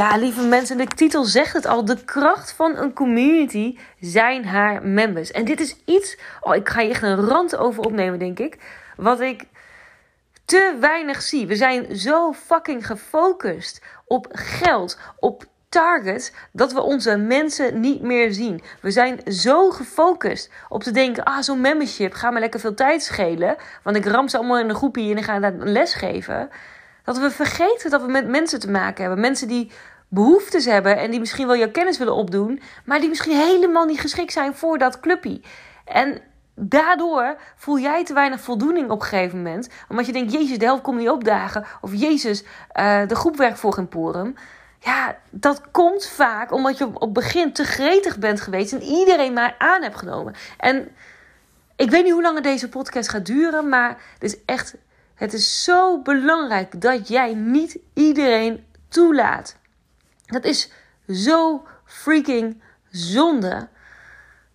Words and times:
Ja, 0.00 0.16
lieve 0.16 0.46
mensen, 0.46 0.76
de 0.76 0.86
titel 0.86 1.24
zegt 1.24 1.52
het 1.52 1.66
al. 1.66 1.84
De 1.84 2.04
kracht 2.04 2.52
van 2.52 2.76
een 2.76 2.92
community 2.92 3.78
zijn 4.00 4.46
haar 4.46 4.82
members. 4.86 5.30
En 5.30 5.44
dit 5.44 5.60
is 5.60 5.76
iets, 5.84 6.18
oh, 6.40 6.54
ik 6.54 6.68
ga 6.68 6.80
hier 6.80 6.90
echt 6.90 7.02
een 7.02 7.26
rand 7.26 7.56
over 7.56 7.82
opnemen, 7.82 8.18
denk 8.18 8.38
ik. 8.38 8.58
Wat 8.96 9.20
ik 9.20 9.44
te 10.44 10.76
weinig 10.80 11.22
zie. 11.22 11.46
We 11.46 11.56
zijn 11.56 11.96
zo 11.96 12.32
fucking 12.32 12.86
gefocust 12.86 13.82
op 14.04 14.26
geld, 14.32 14.98
op 15.18 15.44
target, 15.68 16.34
dat 16.52 16.72
we 16.72 16.80
onze 16.80 17.16
mensen 17.16 17.80
niet 17.80 18.02
meer 18.02 18.32
zien. 18.32 18.62
We 18.80 18.90
zijn 18.90 19.20
zo 19.26 19.70
gefocust 19.70 20.50
op 20.68 20.82
te 20.82 20.90
denken: 20.90 21.24
ah, 21.24 21.42
zo'n 21.42 21.60
membership 21.60 22.12
gaat 22.12 22.32
me 22.32 22.40
lekker 22.40 22.60
veel 22.60 22.74
tijd 22.74 23.02
schelen. 23.02 23.56
Want 23.82 23.96
ik 23.96 24.04
ram 24.04 24.28
ze 24.28 24.36
allemaal 24.36 24.58
in 24.58 24.68
een 24.68 24.74
groepje 24.74 25.10
en 25.10 25.18
ik 25.18 25.24
ga 25.24 25.38
daar 25.38 25.54
les 25.56 25.94
geven. 25.94 26.50
Dat 27.04 27.18
we 27.18 27.30
vergeten 27.30 27.90
dat 27.90 28.02
we 28.02 28.10
met 28.10 28.28
mensen 28.28 28.60
te 28.60 28.70
maken 28.70 29.04
hebben. 29.04 29.20
Mensen 29.20 29.48
die 29.48 29.70
behoeftes 30.12 30.64
hebben 30.64 30.98
en 30.98 31.10
die 31.10 31.20
misschien 31.20 31.46
wel 31.46 31.56
jouw 31.56 31.70
kennis 31.70 31.98
willen 31.98 32.14
opdoen, 32.14 32.60
maar 32.84 33.00
die 33.00 33.08
misschien 33.08 33.36
helemaal 33.36 33.84
niet 33.84 34.00
geschikt 34.00 34.32
zijn 34.32 34.54
voor 34.54 34.78
dat 34.78 35.00
clubje. 35.00 35.40
En 35.84 36.20
daardoor 36.54 37.36
voel 37.56 37.78
jij 37.78 38.04
te 38.04 38.14
weinig 38.14 38.40
voldoening 38.40 38.90
op 38.90 39.00
een 39.00 39.06
gegeven 39.06 39.36
moment. 39.36 39.68
Omdat 39.88 40.06
je 40.06 40.12
denkt, 40.12 40.32
Jezus, 40.32 40.58
de 40.58 40.64
helft 40.64 40.82
komt 40.82 40.98
niet 40.98 41.08
opdagen. 41.08 41.64
Of 41.80 41.94
Jezus, 41.94 42.42
uh, 42.42 43.06
de 43.06 43.14
groep 43.14 43.36
werkt 43.36 43.58
voor 43.58 43.72
geen 43.72 43.88
porum. 43.88 44.34
Ja, 44.78 45.16
dat 45.30 45.70
komt 45.70 46.06
vaak 46.06 46.52
omdat 46.52 46.78
je 46.78 46.86
op 46.86 47.00
het 47.00 47.12
begin 47.12 47.52
te 47.52 47.64
gretig 47.64 48.18
bent 48.18 48.40
geweest 48.40 48.72
en 48.72 48.82
iedereen 48.82 49.32
maar 49.32 49.54
aan 49.58 49.82
hebt 49.82 49.96
genomen. 49.96 50.34
En 50.58 50.88
ik 51.76 51.90
weet 51.90 52.04
niet 52.04 52.12
hoe 52.12 52.22
lang 52.22 52.40
deze 52.40 52.68
podcast 52.68 53.08
gaat 53.08 53.26
duren, 53.26 53.68
maar 53.68 53.88
het 54.14 54.22
is 54.22 54.36
echt, 54.44 54.74
het 55.14 55.32
is 55.32 55.64
zo 55.64 56.02
belangrijk 56.02 56.80
dat 56.80 57.08
jij 57.08 57.34
niet 57.34 57.78
iedereen 57.94 58.64
toelaat. 58.88 59.58
Dat 60.30 60.44
is 60.44 60.70
zo 61.08 61.66
freaking 61.84 62.62
zonde. 62.90 63.68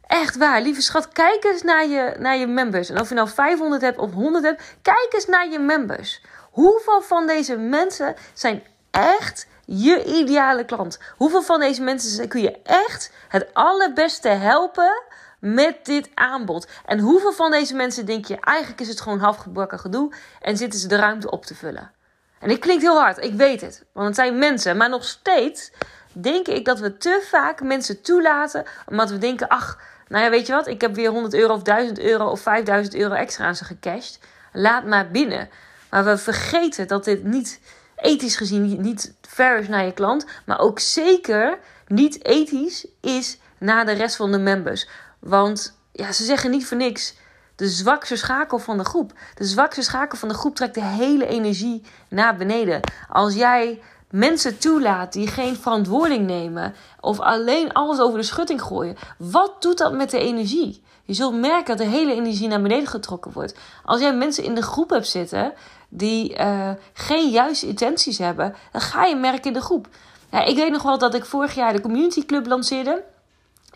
Echt 0.07 0.37
waar, 0.37 0.61
lieve 0.61 0.81
schat, 0.81 1.09
kijk 1.09 1.43
eens 1.43 1.61
naar 1.61 1.87
je, 1.87 2.15
naar 2.19 2.37
je 2.37 2.47
members. 2.47 2.89
En 2.89 2.99
of 3.01 3.09
je 3.09 3.15
nou 3.15 3.29
500 3.29 3.81
hebt 3.81 3.97
of 3.97 4.11
100 4.11 4.43
hebt, 4.43 4.75
kijk 4.81 5.09
eens 5.13 5.25
naar 5.25 5.49
je 5.49 5.59
members. 5.59 6.21
Hoeveel 6.51 7.01
van 7.01 7.27
deze 7.27 7.55
mensen 7.57 8.15
zijn 8.33 8.63
echt 8.91 9.47
je 9.65 10.03
ideale 10.05 10.65
klant? 10.65 10.99
Hoeveel 11.17 11.41
van 11.41 11.59
deze 11.59 11.81
mensen 11.81 12.27
kun 12.27 12.41
je 12.41 12.61
echt 12.63 13.11
het 13.27 13.53
allerbeste 13.53 14.29
helpen 14.29 15.03
met 15.39 15.85
dit 15.85 16.09
aanbod? 16.13 16.67
En 16.85 16.99
hoeveel 16.99 17.33
van 17.33 17.51
deze 17.51 17.75
mensen 17.75 18.05
denk 18.05 18.25
je 18.25 18.39
eigenlijk 18.39 18.81
is 18.81 18.87
het 18.87 19.01
gewoon 19.01 19.19
halfgebakken 19.19 19.79
gedoe 19.79 20.13
en 20.41 20.57
zitten 20.57 20.79
ze 20.79 20.87
de 20.87 20.95
ruimte 20.95 21.31
op 21.31 21.45
te 21.45 21.55
vullen? 21.55 21.91
En 22.39 22.47
dit 22.47 22.59
klinkt 22.59 22.83
heel 22.83 22.99
hard, 22.99 23.23
ik 23.23 23.33
weet 23.33 23.61
het, 23.61 23.85
want 23.91 24.07
het 24.07 24.15
zijn 24.15 24.37
mensen, 24.37 24.77
maar 24.77 24.89
nog 24.89 25.03
steeds 25.03 25.71
denk 26.11 26.47
ik 26.47 26.65
dat 26.65 26.79
we 26.79 26.97
te 26.97 27.25
vaak 27.29 27.61
mensen 27.61 28.01
toelaten 28.01 28.63
omdat 28.85 29.09
we 29.09 29.17
denken: 29.17 29.47
ach, 29.47 29.79
nou 30.07 30.23
ja, 30.23 30.29
weet 30.29 30.47
je 30.47 30.53
wat, 30.53 30.67
ik 30.67 30.81
heb 30.81 30.95
weer 30.95 31.09
100 31.09 31.33
euro 31.33 31.53
of 31.53 31.61
1000 31.61 31.99
euro 31.99 32.29
of 32.29 32.41
5000 32.41 32.95
euro 32.95 33.13
extra 33.13 33.45
aan 33.45 33.55
ze 33.55 33.65
gecashed. 33.65 34.19
Laat 34.51 34.85
maar 34.85 35.11
binnen. 35.11 35.49
Maar 35.89 36.05
we 36.05 36.17
vergeten 36.17 36.87
dat 36.87 37.03
dit 37.03 37.23
niet 37.23 37.59
ethisch 37.95 38.35
gezien 38.35 38.81
niet 38.81 39.15
fair 39.21 39.57
is 39.57 39.67
naar 39.67 39.85
je 39.85 39.93
klant, 39.93 40.25
maar 40.45 40.59
ook 40.59 40.79
zeker 40.79 41.57
niet 41.87 42.25
ethisch 42.25 42.87
is 43.01 43.37
naar 43.57 43.85
de 43.85 43.91
rest 43.91 44.15
van 44.15 44.31
de 44.31 44.37
members. 44.37 44.89
Want 45.19 45.77
ja, 45.91 46.11
ze 46.11 46.23
zeggen 46.23 46.51
niet 46.51 46.67
voor 46.67 46.77
niks. 46.77 47.15
De 47.55 47.67
zwakste 47.69 48.15
schakel 48.15 48.59
van 48.59 48.77
de 48.77 48.85
groep. 48.85 49.13
De 49.35 49.45
zwakste 49.45 49.81
schakel 49.81 50.17
van 50.17 50.27
de 50.27 50.35
groep 50.35 50.55
trekt 50.55 50.73
de 50.73 50.83
hele 50.83 51.27
energie 51.27 51.83
naar 52.09 52.35
beneden. 52.35 52.79
Als 53.09 53.33
jij 53.33 53.81
mensen 54.09 54.57
toelaat 54.57 55.13
die 55.13 55.27
geen 55.27 55.55
verantwoording 55.55 56.27
nemen 56.27 56.73
of 56.99 57.19
alleen 57.19 57.73
alles 57.73 57.99
over 57.99 58.19
de 58.19 58.25
schutting 58.25 58.61
gooien, 58.61 58.97
wat 59.17 59.61
doet 59.61 59.77
dat 59.77 59.93
met 59.93 60.09
de 60.09 60.19
energie? 60.19 60.83
Je 61.03 61.13
zult 61.13 61.39
merken 61.39 61.77
dat 61.77 61.85
de 61.85 61.93
hele 61.93 62.13
energie 62.13 62.47
naar 62.47 62.61
beneden 62.61 62.87
getrokken 62.87 63.31
wordt. 63.31 63.55
Als 63.83 64.01
jij 64.01 64.15
mensen 64.15 64.43
in 64.43 64.55
de 64.55 64.61
groep 64.61 64.89
hebt 64.89 65.07
zitten 65.07 65.53
die 65.89 66.39
uh, 66.39 66.69
geen 66.93 67.29
juiste 67.29 67.67
intenties 67.67 68.17
hebben, 68.17 68.55
dan 68.71 68.81
ga 68.81 69.05
je 69.05 69.15
merken 69.15 69.43
in 69.43 69.53
de 69.53 69.61
groep. 69.61 69.87
Ja, 70.31 70.43
ik 70.43 70.55
weet 70.55 70.71
nog 70.71 70.83
wel 70.83 70.97
dat 70.97 71.13
ik 71.13 71.25
vorig 71.25 71.55
jaar 71.55 71.73
de 71.73 71.81
Community 71.81 72.25
Club 72.25 72.47
lanceerde. 72.47 73.03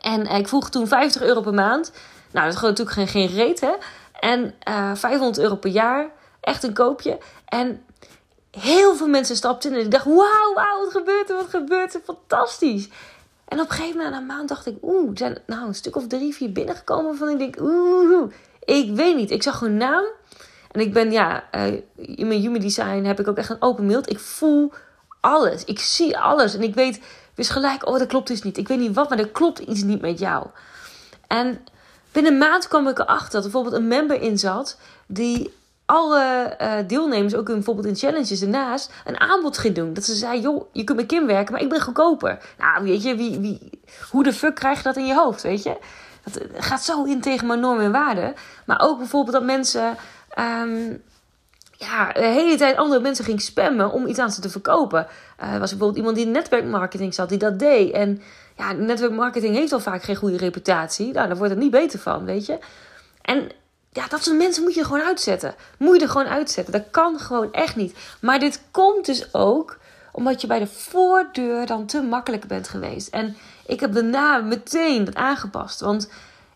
En 0.02 0.26
ik 0.26 0.48
vroeg 0.48 0.70
toen 0.70 0.88
50 0.88 1.22
euro 1.22 1.42
per 1.42 1.54
maand. 1.54 1.92
Nou, 2.32 2.46
dat 2.46 2.54
is 2.54 2.60
gewoon 2.60 2.76
natuurlijk 2.76 2.98
geen, 2.98 3.08
geen 3.08 3.28
reet, 3.28 3.60
hè? 3.60 3.74
En 4.20 4.40
uh, 4.68 4.90
eh, 4.92 4.96
500 4.96 5.40
euro 5.40 5.56
per 5.56 5.72
jaar. 5.72 6.10
Echt 6.42 6.64
een 6.64 6.74
koopje. 6.74 7.18
En 7.46 7.84
heel 8.52 8.96
veel 8.96 9.08
mensen 9.08 9.36
stapten 9.36 9.72
in 9.72 9.78
en 9.78 9.84
ik 9.84 9.92
dacht: 9.92 10.06
wauw, 10.06 10.54
wat 10.54 10.92
gebeurt 10.92 11.30
er? 11.30 11.36
Wat 11.36 11.50
gebeurt 11.50 11.94
er? 11.94 12.02
Fantastisch. 12.04 12.90
En 13.48 13.60
op 13.60 13.70
een 13.70 13.76
gegeven 13.76 13.98
moment, 13.98 14.14
na 14.14 14.20
een 14.20 14.26
maand, 14.26 14.50
dacht 14.50 14.66
ik: 14.66 14.78
oeh, 14.82 15.10
er 15.10 15.18
zijn 15.18 15.38
nou 15.46 15.68
een 15.68 15.76
stuk 15.76 15.96
of 15.96 16.08
drie, 16.08 16.36
vier 16.36 16.52
binnengekomen 16.52 17.06
waarvan 17.06 17.30
ik 17.30 17.38
denk: 17.38 17.60
oeh, 17.62 18.32
ik 18.64 18.96
weet 18.96 19.16
niet. 19.16 19.32
Ik 19.32 19.44
zag 19.44 19.60
hun 19.60 19.78
naam. 19.78 20.06
En 20.72 20.82
ik 20.82 20.94
ben, 20.94 21.12
ja, 21.12 21.44
uh, 21.56 21.74
in 21.96 22.28
mijn 22.28 22.40
human 22.40 22.60
design 22.60 23.04
heb 23.04 23.20
ik 23.20 23.28
ook 23.28 23.38
echt 23.38 23.50
een 23.50 23.62
open 23.62 23.88
beeld. 23.88 24.10
Ik 24.10 24.20
voel 24.20 24.74
alles. 25.20 25.64
Ik 25.66 25.80
zie 25.80 26.18
alles. 26.18 26.56
En 26.56 26.62
ik 26.62 26.74
weet 26.74 27.02
dus 27.36 27.50
gelijk, 27.50 27.88
oh, 27.88 27.98
dat 27.98 28.08
klopt 28.08 28.28
dus 28.28 28.42
niet. 28.42 28.58
Ik 28.58 28.68
weet 28.68 28.80
niet 28.80 28.96
wat, 28.96 29.10
maar 29.10 29.20
er 29.20 29.30
klopt 29.30 29.60
iets 29.60 29.84
niet 29.84 30.02
met 30.02 30.20
jou. 30.20 30.48
En 31.28 31.66
binnen 32.12 32.32
een 32.32 32.38
maand 32.38 32.68
kwam 32.68 32.88
ik 32.88 33.00
erachter 33.00 33.32
dat 33.32 33.46
er 33.46 33.52
bijvoorbeeld 33.52 33.82
een 33.82 33.88
member 33.88 34.22
in 34.22 34.38
zat 34.38 34.78
die 35.08 35.58
alle 35.86 36.56
uh, 36.62 36.74
deelnemers, 36.88 37.36
ook 37.36 37.46
bijvoorbeeld 37.46 37.88
in 37.88 37.96
challenges 37.96 38.42
ernaast, 38.42 38.92
een 39.06 39.20
aanbod 39.20 39.58
ging 39.58 39.76
doen. 39.76 39.94
Dat 39.94 40.04
ze 40.04 40.16
zei, 40.16 40.42
joh, 40.42 40.66
je 40.72 40.84
kunt 40.84 40.98
met 40.98 41.08
Kim 41.08 41.26
werken, 41.26 41.54
maar 41.54 41.62
ik 41.62 41.70
ben 41.70 41.82
goedkoper. 41.82 42.40
Nou, 42.58 42.84
weet 42.84 43.04
je, 43.04 43.16
wie, 43.16 43.40
wie, 43.40 43.70
hoe 44.12 44.24
de 44.24 44.34
fuck 44.34 44.56
krijg 44.56 44.78
je 44.78 44.84
dat 44.84 44.98
in 44.98 45.06
je 45.06 45.16
hoofd, 45.16 45.42
weet 45.42 45.64
je? 45.64 45.78
Dat 46.24 46.44
gaat 46.54 46.84
zo 46.84 47.04
in 47.04 47.22
tegen 47.22 47.48
mijn 47.48 47.60
normen 47.60 47.86
en 47.86 47.92
waarden. 47.92 48.34
Maar 48.66 48.82
ook 48.82 48.98
bijvoorbeeld 48.98 49.36
dat 49.36 49.44
mensen... 49.44 49.98
Um, 50.40 51.02
ja, 51.72 52.12
de 52.12 52.26
hele 52.26 52.58
tijd 52.58 52.78
andere 52.78 53.02
mensen 53.02 53.26
ging 53.26 53.42
spammen 53.42 53.92
om 53.92 54.08
iets 54.08 54.20
aan 54.20 54.32
ze 54.32 54.42
te 54.42 54.50
verkopen. 54.50 55.08
Uh, 55.44 55.54
er 55.54 55.60
was 55.60 55.70
bijvoorbeeld 55.70 55.98
iemand 55.98 56.16
die 56.16 56.26
in 56.26 56.32
netwerkmarketing 56.32 57.14
zat, 57.14 57.30
die 57.30 57.38
dat 57.38 57.60
deed. 57.60 57.94
En 57.94 58.22
ja, 58.60 58.72
netwerkmarketing 58.72 59.56
heeft 59.56 59.72
al 59.72 59.80
vaak 59.80 60.04
geen 60.04 60.16
goede 60.16 60.38
reputatie. 60.38 61.14
Nou, 61.14 61.28
daar 61.28 61.38
wordt 61.38 61.54
het 61.54 61.62
niet 61.62 61.72
beter 61.72 62.00
van, 62.00 62.26
weet 62.26 62.46
je. 62.46 62.58
En 63.22 63.50
ja, 63.92 64.08
dat 64.08 64.24
soort 64.24 64.38
mensen 64.38 64.64
moet 64.64 64.74
je 64.74 64.84
gewoon 64.84 65.02
uitzetten. 65.02 65.56
Moet 65.78 65.96
je 65.96 66.02
er 66.02 66.10
gewoon 66.10 66.28
uitzetten. 66.28 66.74
Dat 66.74 66.86
kan 66.92 67.20
gewoon 67.20 67.54
echt 67.54 67.76
niet. 67.76 67.98
Maar 68.22 68.40
dit 68.40 68.62
komt 68.72 69.06
dus 69.06 69.34
ook 69.34 69.78
omdat 70.12 70.42
je 70.42 70.48
bij 70.48 70.60
de 70.60 70.68
voordeur 70.68 71.66
dan 71.66 71.86
te 71.86 72.02
makkelijk 72.02 72.48
bent 72.48 72.68
geweest. 72.68 73.08
En 73.08 73.36
ik 73.66 73.80
heb 73.80 73.94
daarna 73.94 74.38
meteen 74.38 75.06
dat 75.06 75.16
aangepast. 75.16 75.80
Want 75.80 76.10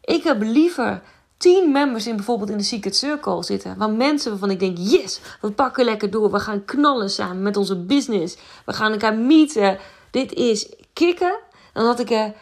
ik 0.03 0.24
heb 0.24 0.41
liever 0.41 1.02
tien 1.38 1.72
members 1.72 2.08
in 2.08 2.16
bijvoorbeeld 2.16 2.50
in 2.50 2.58
de 2.58 2.64
Secret 2.64 2.96
Circle 2.96 3.44
zitten. 3.44 3.78
Waar 3.78 3.90
mensen 3.90 4.31
waarvan 4.31 4.52
ik 4.52 4.59
denk, 4.59 4.78
yes, 4.78 5.20
we 5.41 5.52
pakken 5.52 5.85
lekker 5.85 6.09
door. 6.09 6.31
We 6.31 6.40
gaan 6.40 6.66
knallen 6.66 7.09
samen 7.09 7.41
met 7.41 7.58
onze 7.58 7.75
business. 7.75 8.38
We 8.66 8.74
gaan 8.74 8.91
elkaar 8.91 9.16
meeten. 9.16 9.78
Dit 10.12 10.34
is 10.34 10.70
kicken. 10.94 11.35
Dan 11.73 11.85
had 11.85 12.00
ik 12.00 12.09
er 12.09 12.34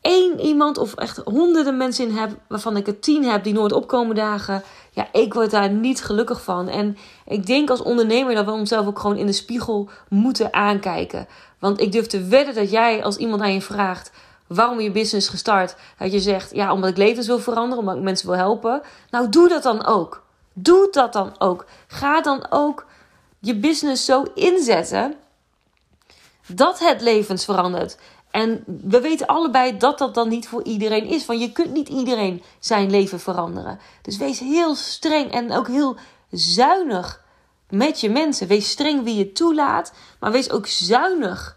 één 0.00 0.40
iemand 0.40 0.78
of 0.78 0.94
echt 0.94 1.16
honderden 1.24 1.76
mensen 1.76 2.08
in 2.08 2.16
heb, 2.16 2.30
waarvan 2.48 2.76
ik 2.76 2.86
er 2.86 3.00
tien 3.00 3.24
heb 3.24 3.44
die 3.44 3.52
nooit 3.52 3.72
opkomen 3.72 4.14
dagen, 4.14 4.62
ja, 4.90 5.08
ik 5.12 5.34
word 5.34 5.50
daar 5.50 5.70
niet 5.70 6.04
gelukkig 6.04 6.42
van. 6.42 6.68
En 6.68 6.96
ik 7.26 7.46
denk 7.46 7.70
als 7.70 7.82
ondernemer 7.82 8.34
dat 8.34 8.44
we 8.44 8.50
onszelf 8.50 8.86
ook 8.86 8.98
gewoon 8.98 9.16
in 9.16 9.26
de 9.26 9.32
spiegel 9.32 9.88
moeten 10.08 10.52
aankijken. 10.54 11.26
Want 11.58 11.80
ik 11.80 11.92
durf 11.92 12.06
te 12.06 12.24
wedden 12.24 12.54
dat 12.54 12.70
jij 12.70 13.04
als 13.04 13.16
iemand 13.16 13.42
aan 13.42 13.52
je 13.52 13.60
vraagt 13.60 14.12
waarom 14.46 14.80
je 14.80 14.90
business 14.90 15.28
gestart, 15.28 15.76
dat 15.98 16.12
je 16.12 16.20
zegt, 16.20 16.54
ja, 16.54 16.72
omdat 16.72 16.90
ik 16.90 16.96
levens 16.96 17.26
wil 17.26 17.38
veranderen, 17.38 17.78
omdat 17.78 17.96
ik 17.96 18.02
mensen 18.02 18.26
wil 18.26 18.36
helpen. 18.36 18.82
Nou, 19.10 19.28
doe 19.28 19.48
dat 19.48 19.62
dan 19.62 19.86
ook. 19.86 20.22
Doe 20.52 20.88
dat 20.90 21.12
dan 21.12 21.34
ook. 21.38 21.64
Ga 21.86 22.20
dan 22.20 22.46
ook 22.50 22.86
je 23.38 23.56
business 23.56 24.04
zo 24.04 24.24
inzetten 24.34 25.14
dat 26.46 26.78
het 26.78 27.00
levens 27.00 27.44
verandert. 27.44 27.98
En 28.30 28.64
we 28.66 29.00
weten 29.00 29.26
allebei 29.26 29.76
dat 29.76 29.98
dat 29.98 30.14
dan 30.14 30.28
niet 30.28 30.48
voor 30.48 30.64
iedereen 30.64 31.04
is. 31.04 31.26
Want 31.26 31.40
je 31.40 31.52
kunt 31.52 31.72
niet 31.72 31.88
iedereen 31.88 32.42
zijn 32.58 32.90
leven 32.90 33.20
veranderen. 33.20 33.78
Dus 34.02 34.16
wees 34.16 34.38
heel 34.38 34.74
streng 34.74 35.32
en 35.32 35.52
ook 35.52 35.68
heel 35.68 35.96
zuinig 36.30 37.22
met 37.68 38.00
je 38.00 38.10
mensen. 38.10 38.46
Wees 38.46 38.70
streng 38.70 39.04
wie 39.04 39.16
je 39.16 39.32
toelaat, 39.32 39.92
maar 40.20 40.32
wees 40.32 40.50
ook 40.50 40.66
zuinig 40.66 41.56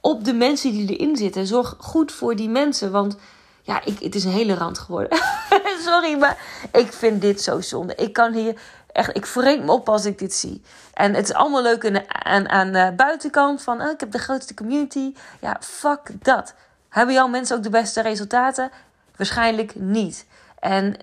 op 0.00 0.24
de 0.24 0.34
mensen 0.34 0.72
die 0.72 0.96
erin 0.96 1.16
zitten. 1.16 1.46
Zorg 1.46 1.74
goed 1.78 2.12
voor 2.12 2.36
die 2.36 2.48
mensen, 2.48 2.90
want 2.90 3.16
ja, 3.62 3.84
ik, 3.84 3.98
het 3.98 4.14
is 4.14 4.24
een 4.24 4.30
hele 4.30 4.54
rand 4.54 4.78
geworden. 4.78 5.18
Sorry, 5.86 6.18
maar 6.18 6.38
ik 6.72 6.92
vind 6.92 7.20
dit 7.20 7.42
zo 7.42 7.60
zonde. 7.60 7.94
Ik 7.94 8.12
kan 8.12 8.32
hier 8.32 8.60
echt, 8.96 9.16
ik 9.16 9.26
vreemd 9.26 9.64
me 9.64 9.72
op 9.72 9.88
als 9.88 10.04
ik 10.04 10.18
dit 10.18 10.34
zie. 10.34 10.62
En 10.94 11.14
het 11.14 11.28
is 11.28 11.34
allemaal 11.34 11.62
leuk 11.62 12.04
aan, 12.08 12.48
aan, 12.48 12.72
de 12.72 12.92
buitenkant 12.96 13.62
van, 13.62 13.80
oh, 13.80 13.90
ik 13.90 14.00
heb 14.00 14.10
de 14.10 14.18
grootste 14.18 14.54
community. 14.54 15.14
Ja, 15.40 15.56
fuck 15.60 16.24
dat. 16.24 16.54
Hebben 16.88 17.14
jouw 17.14 17.28
mensen 17.28 17.56
ook 17.56 17.62
de 17.62 17.70
beste 17.70 18.00
resultaten? 18.00 18.70
Waarschijnlijk 19.16 19.74
niet. 19.74 20.26
En 20.58 20.96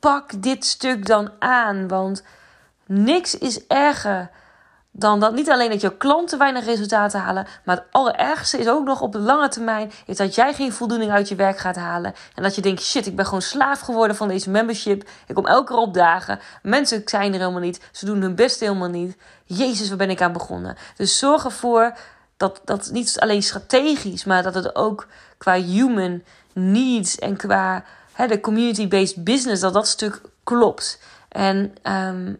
pak 0.00 0.42
dit 0.42 0.64
stuk 0.64 1.06
dan 1.06 1.30
aan, 1.38 1.88
want 1.88 2.22
niks 2.86 3.38
is 3.38 3.66
erger 3.66 4.30
dan 4.98 5.20
dat 5.20 5.34
niet 5.34 5.50
alleen 5.50 5.70
dat 5.70 5.80
je 5.80 5.96
klanten 5.96 6.38
weinig 6.38 6.64
resultaten 6.64 7.20
halen, 7.20 7.46
maar 7.64 7.76
het 7.76 7.84
allerergste 7.90 8.58
is 8.58 8.68
ook 8.68 8.84
nog 8.84 9.00
op 9.00 9.12
de 9.12 9.18
lange 9.18 9.48
termijn 9.48 9.90
is 10.06 10.16
dat 10.16 10.34
jij 10.34 10.54
geen 10.54 10.72
voldoening 10.72 11.10
uit 11.10 11.28
je 11.28 11.34
werk 11.34 11.58
gaat 11.58 11.76
halen 11.76 12.14
en 12.34 12.42
dat 12.42 12.54
je 12.54 12.62
denkt 12.62 12.82
shit, 12.82 13.06
ik 13.06 13.16
ben 13.16 13.24
gewoon 13.24 13.42
slaaf 13.42 13.80
geworden 13.80 14.16
van 14.16 14.28
deze 14.28 14.50
membership. 14.50 15.08
Ik 15.26 15.34
kom 15.34 15.46
elke 15.46 15.72
keer 15.72 15.76
opdagen. 15.82 16.38
Mensen 16.62 17.02
zijn 17.04 17.32
er 17.32 17.38
helemaal 17.38 17.60
niet. 17.60 17.80
Ze 17.92 18.06
doen 18.06 18.20
hun 18.20 18.34
best 18.34 18.60
helemaal 18.60 18.88
niet. 18.88 19.16
Jezus, 19.44 19.88
waar 19.88 19.98
ben 19.98 20.10
ik 20.10 20.22
aan 20.22 20.32
begonnen? 20.32 20.76
Dus 20.96 21.18
zorg 21.18 21.44
ervoor 21.44 21.96
dat 22.36 22.60
dat 22.64 22.90
niet 22.92 23.20
alleen 23.20 23.42
strategisch, 23.42 24.24
maar 24.24 24.42
dat 24.42 24.54
het 24.54 24.76
ook 24.76 25.06
qua 25.38 25.54
human 25.60 26.22
needs 26.52 27.18
en 27.18 27.36
qua 27.36 27.84
hè, 28.12 28.26
de 28.26 28.40
community-based 28.40 29.24
business 29.24 29.60
dat 29.60 29.72
dat 29.72 29.88
stuk 29.88 30.20
klopt. 30.44 31.00
En 31.28 31.74
um, 31.82 32.38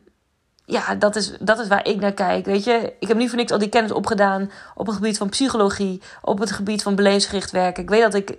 ja, 0.67 0.95
dat 0.95 1.17
is, 1.17 1.33
dat 1.41 1.59
is 1.59 1.69
waar 1.69 1.87
ik 1.87 2.01
naar 2.01 2.13
kijk. 2.13 2.45
Weet 2.45 2.65
je, 2.65 2.93
ik 3.01 3.09
heb 3.09 3.17
niet 3.17 3.29
voor 3.29 3.39
niks 3.39 3.53
al 3.53 3.59
die 3.59 3.69
kennis 3.69 3.93
opgedaan 3.93 4.51
op 4.75 4.87
het 4.87 4.95
gebied 4.95 5.19
van 5.19 5.29
psychologie, 5.29 6.03
op 6.23 6.39
het 6.39 6.51
gebied 6.51 6.83
van 6.83 6.95
beleefsgericht 6.95 7.51
werken. 7.51 7.83
Ik 7.83 7.89
weet 7.89 8.03
dat 8.03 8.15
ik 8.15 8.39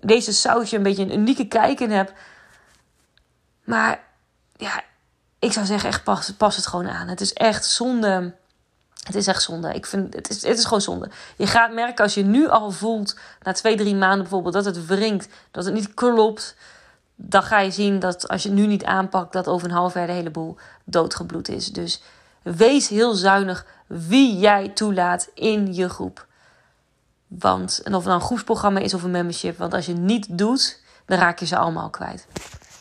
deze 0.00 0.32
sausje 0.32 0.76
een 0.76 0.82
beetje 0.82 1.02
een 1.02 1.18
unieke 1.18 1.48
kijk 1.48 1.80
in 1.80 1.90
heb. 1.90 2.12
Maar 3.64 4.00
ja, 4.56 4.82
ik 5.38 5.52
zou 5.52 5.66
zeggen, 5.66 5.88
echt 5.88 6.04
pas, 6.04 6.32
pas 6.32 6.56
het 6.56 6.66
gewoon 6.66 6.88
aan. 6.88 7.08
Het 7.08 7.20
is 7.20 7.32
echt 7.32 7.64
zonde. 7.64 8.34
Het 9.02 9.14
is 9.14 9.26
echt 9.26 9.42
zonde. 9.42 9.74
Ik 9.74 9.86
vind, 9.86 10.14
het, 10.14 10.28
is, 10.28 10.42
het 10.42 10.58
is 10.58 10.64
gewoon 10.64 10.80
zonde. 10.80 11.10
Je 11.36 11.46
gaat 11.46 11.72
merken 11.72 12.04
als 12.04 12.14
je 12.14 12.24
nu 12.24 12.48
al 12.48 12.70
voelt, 12.70 13.16
na 13.42 13.52
twee, 13.52 13.76
drie 13.76 13.94
maanden 13.94 14.20
bijvoorbeeld, 14.20 14.54
dat 14.54 14.64
het 14.64 14.86
wringt, 14.86 15.28
dat 15.50 15.64
het 15.64 15.74
niet 15.74 15.94
klopt 15.94 16.56
dan 17.20 17.42
ga 17.42 17.58
je 17.58 17.70
zien 17.70 17.98
dat 17.98 18.28
als 18.28 18.42
je 18.42 18.48
het 18.48 18.58
nu 18.58 18.66
niet 18.66 18.84
aanpakt, 18.84 19.32
dat 19.32 19.48
over 19.48 19.68
een 19.68 19.74
half 19.74 19.94
jaar 19.94 20.06
de 20.06 20.12
hele 20.12 20.30
boel 20.30 20.56
doodgebloed 20.84 21.48
is. 21.48 21.72
Dus 21.72 22.02
wees 22.42 22.88
heel 22.88 23.14
zuinig 23.14 23.66
wie 23.86 24.38
jij 24.38 24.68
toelaat 24.68 25.30
in 25.34 25.74
je 25.74 25.88
groep. 25.88 26.26
Want, 27.26 27.80
en 27.84 27.92
of 27.92 27.98
het 27.98 28.08
nou 28.08 28.20
een 28.20 28.26
groepsprogramma 28.26 28.80
is 28.80 28.94
of 28.94 29.02
een 29.02 29.10
membership, 29.10 29.58
want 29.58 29.74
als 29.74 29.86
je 29.86 29.92
het 29.92 30.00
niet 30.00 30.38
doet, 30.38 30.82
dan 31.06 31.18
raak 31.18 31.38
je 31.38 31.46
ze 31.46 31.56
allemaal 31.56 31.90
kwijt. 31.90 32.26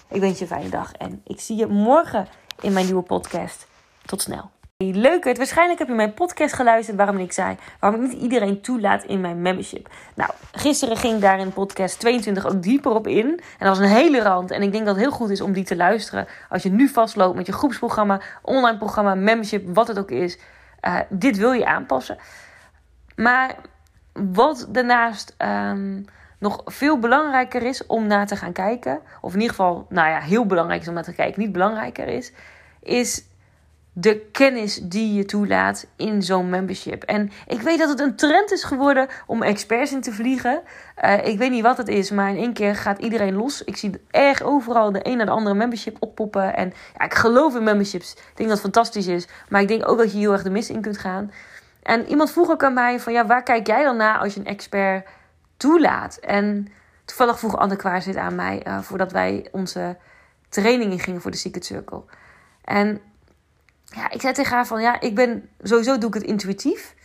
Ik 0.09 0.21
wens 0.21 0.37
je 0.37 0.43
een 0.43 0.49
fijne 0.49 0.69
dag 0.69 0.91
en 0.91 1.21
ik 1.23 1.39
zie 1.39 1.57
je 1.57 1.67
morgen 1.67 2.27
in 2.61 2.73
mijn 2.73 2.85
nieuwe 2.85 3.03
podcast. 3.03 3.67
Tot 4.05 4.21
snel. 4.21 4.56
Leuk 4.85 5.23
het. 5.23 5.37
Waarschijnlijk 5.37 5.79
heb 5.79 5.87
je 5.87 5.93
mijn 5.93 6.13
podcast 6.13 6.53
geluisterd 6.53 6.97
waarom 6.97 7.17
ik 7.17 7.31
zei 7.31 7.57
waarom 7.79 8.03
ik 8.03 8.09
niet 8.09 8.21
iedereen 8.21 8.61
toelaat 8.61 9.03
in 9.03 9.21
mijn 9.21 9.41
membership. 9.41 9.89
Nou, 10.15 10.31
gisteren 10.51 10.97
ging 10.97 11.19
daar 11.19 11.39
in 11.39 11.53
podcast 11.53 11.99
22 11.99 12.47
ook 12.47 12.63
dieper 12.63 12.91
op 12.91 13.07
in. 13.07 13.27
En 13.27 13.67
dat 13.67 13.67
was 13.67 13.79
een 13.79 13.95
hele 13.95 14.21
rand. 14.21 14.51
En 14.51 14.61
ik 14.61 14.71
denk 14.71 14.85
dat 14.85 14.95
het 14.95 15.03
heel 15.03 15.13
goed 15.13 15.29
is 15.29 15.41
om 15.41 15.51
die 15.51 15.63
te 15.63 15.75
luisteren. 15.75 16.27
Als 16.49 16.63
je 16.63 16.69
nu 16.69 16.87
vastloopt 16.87 17.35
met 17.35 17.45
je 17.45 17.51
groepsprogramma, 17.51 18.21
online 18.41 18.77
programma, 18.77 19.15
membership, 19.15 19.75
wat 19.75 19.87
het 19.87 19.99
ook 19.99 20.11
is. 20.11 20.39
Uh, 20.81 20.99
dit 21.09 21.37
wil 21.37 21.51
je 21.51 21.65
aanpassen. 21.65 22.17
Maar 23.15 23.55
wat 24.13 24.67
daarnaast 24.69 25.35
um, 25.37 26.05
nog 26.39 26.61
veel 26.65 26.99
belangrijker 26.99 27.63
is 27.63 27.85
om 27.85 28.07
naar 28.07 28.27
te 28.27 28.35
gaan 28.35 28.53
kijken. 28.53 28.99
Of 29.21 29.33
in 29.33 29.39
ieder 29.39 29.55
geval, 29.55 29.85
nou 29.89 30.09
ja, 30.09 30.19
heel 30.19 30.45
belangrijk 30.45 30.81
is 30.81 30.87
om 30.87 30.93
naar 30.93 31.03
te 31.03 31.13
kijken. 31.13 31.41
Niet 31.41 31.51
belangrijker 31.51 32.07
is. 32.07 32.31
Is 32.79 33.25
de 33.99 34.19
kennis 34.31 34.79
die 34.83 35.13
je 35.13 35.25
toelaat 35.25 35.87
in 35.95 36.21
zo'n 36.21 36.49
membership. 36.49 37.03
En 37.03 37.31
ik 37.47 37.61
weet 37.61 37.79
dat 37.79 37.89
het 37.89 37.99
een 37.99 38.15
trend 38.15 38.51
is 38.51 38.63
geworden 38.63 39.07
om 39.25 39.43
experts 39.43 39.91
in 39.91 40.01
te 40.01 40.11
vliegen. 40.11 40.61
Uh, 41.03 41.27
ik 41.27 41.37
weet 41.37 41.51
niet 41.51 41.63
wat 41.63 41.77
het 41.77 41.87
is, 41.87 42.11
maar 42.11 42.29
in 42.29 42.37
één 42.37 42.53
keer 42.53 42.75
gaat 42.75 42.99
iedereen 42.99 43.35
los. 43.35 43.63
Ik 43.63 43.77
zie 43.77 43.91
erg 44.11 44.41
overal 44.41 44.91
de 44.91 44.99
een 45.07 45.17
naar 45.17 45.25
de 45.25 45.31
andere 45.31 45.55
membership 45.55 45.97
oppoppen. 45.99 46.55
En 46.55 46.73
ja, 46.97 47.05
ik 47.05 47.13
geloof 47.13 47.55
in 47.55 47.63
memberships. 47.63 48.11
Ik 48.11 48.17
denk 48.35 48.49
dat 48.49 48.61
het 48.63 48.73
fantastisch 48.73 49.07
is. 49.07 49.27
Maar 49.49 49.61
ik 49.61 49.67
denk 49.67 49.89
ook 49.89 49.97
dat 49.97 50.11
je 50.11 50.17
heel 50.17 50.31
erg 50.31 50.43
de 50.43 50.49
mis 50.49 50.69
in 50.69 50.81
kunt 50.81 50.97
gaan. 50.97 51.31
En 51.83 52.07
iemand 52.07 52.31
vroeg 52.31 52.49
ook 52.49 52.63
aan 52.63 52.73
mij 52.73 52.99
van 52.99 53.13
ja, 53.13 53.25
waar 53.25 53.43
kijk 53.43 53.67
jij 53.67 53.83
dan 53.83 53.97
naar 53.97 54.17
als 54.17 54.33
je 54.33 54.39
een 54.39 54.45
expert 54.45 55.07
toelaat? 55.57 56.17
En 56.17 56.67
toevallig 57.05 57.39
vroeg 57.39 57.57
Anne 57.57 57.75
Kwaar 57.75 58.01
zit 58.01 58.15
aan 58.15 58.35
mij 58.35 58.63
uh, 58.67 58.79
voordat 58.81 59.11
wij 59.11 59.47
onze 59.51 59.97
trainingen 60.49 60.99
gingen 60.99 61.21
voor 61.21 61.31
de 61.31 61.37
Secret 61.37 61.65
Circle. 61.65 62.03
En 62.63 63.01
ja, 63.95 64.09
ik 64.09 64.21
zei 64.21 64.33
tegen 64.33 64.55
haar 64.55 64.67
van 64.67 64.81
ja, 64.81 64.99
ik 64.99 65.15
ben 65.15 65.49
sowieso 65.61 65.97
doe 65.97 66.09
ik 66.09 66.13
het 66.13 66.23
intuïtief. 66.23 66.95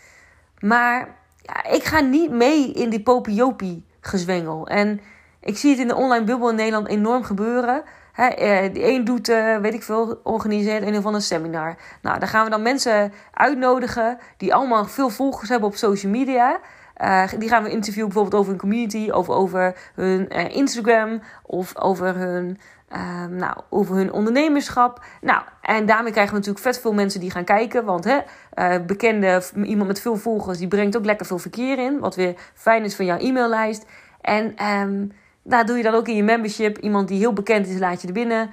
Maar 0.58 1.08
ja, 1.36 1.64
ik 1.64 1.84
ga 1.84 2.00
niet 2.00 2.30
mee 2.30 2.72
in 2.72 2.90
die 2.90 3.02
popiopie 3.02 3.86
gezwengel. 4.00 4.66
En 4.66 5.00
ik 5.40 5.56
zie 5.56 5.70
het 5.70 5.78
in 5.78 5.88
de 5.88 5.94
online 5.94 6.24
bubbel 6.24 6.50
in 6.50 6.56
Nederland 6.56 6.88
enorm 6.88 7.24
gebeuren. 7.24 7.82
He, 8.12 8.26
eh, 8.26 8.74
de 8.74 8.88
een 8.88 9.04
doet, 9.04 9.28
uh, 9.28 9.56
weet 9.56 9.74
ik 9.74 9.82
veel, 9.82 10.20
organiseert 10.22 10.86
een 10.86 10.96
of 10.96 11.06
ander 11.06 11.22
seminar. 11.22 11.76
Nou, 12.02 12.18
dan 12.18 12.28
gaan 12.28 12.44
we 12.44 12.50
dan 12.50 12.62
mensen 12.62 13.12
uitnodigen 13.32 14.18
die 14.36 14.54
allemaal 14.54 14.84
veel 14.84 15.08
volgers 15.08 15.48
hebben 15.48 15.68
op 15.68 15.76
social 15.76 16.12
media. 16.12 16.60
Uh, 17.02 17.28
die 17.38 17.48
gaan 17.48 17.62
we 17.62 17.70
interviewen 17.70 18.08
bijvoorbeeld 18.08 18.40
over 18.40 18.52
hun 18.52 18.60
community, 18.60 19.10
of 19.10 19.28
over 19.28 19.76
hun 19.94 20.28
Instagram, 20.28 21.22
of 21.42 21.78
over 21.78 22.16
hun 22.16 22.58
Um, 22.96 23.36
nou, 23.36 23.56
over 23.68 23.96
hun 23.96 24.12
ondernemerschap. 24.12 25.04
Nou, 25.20 25.42
en 25.60 25.86
daarmee 25.86 26.12
krijgen 26.12 26.32
we 26.32 26.38
natuurlijk 26.38 26.64
vet 26.64 26.80
veel 26.80 26.92
mensen 26.92 27.20
die 27.20 27.30
gaan 27.30 27.44
kijken. 27.44 27.84
Want 27.84 28.04
hè, 28.04 28.18
uh, 28.54 28.86
bekende, 28.86 29.42
iemand 29.64 29.88
met 29.88 30.00
veel 30.00 30.16
volgers, 30.16 30.58
die 30.58 30.68
brengt 30.68 30.96
ook 30.96 31.04
lekker 31.04 31.26
veel 31.26 31.38
verkeer 31.38 31.78
in. 31.78 31.98
Wat 31.98 32.14
weer 32.14 32.34
fijn 32.54 32.84
is 32.84 32.96
van 32.96 33.04
jouw 33.04 33.18
e-maillijst. 33.18 33.86
En 34.20 34.66
um, 34.66 35.12
daar 35.42 35.66
doe 35.66 35.76
je 35.76 35.82
dan 35.82 35.94
ook 35.94 36.08
in 36.08 36.16
je 36.16 36.22
membership. 36.22 36.78
Iemand 36.78 37.08
die 37.08 37.18
heel 37.18 37.32
bekend 37.32 37.66
is, 37.66 37.78
laat 37.78 38.00
je 38.00 38.06
er 38.06 38.12
binnen. 38.12 38.50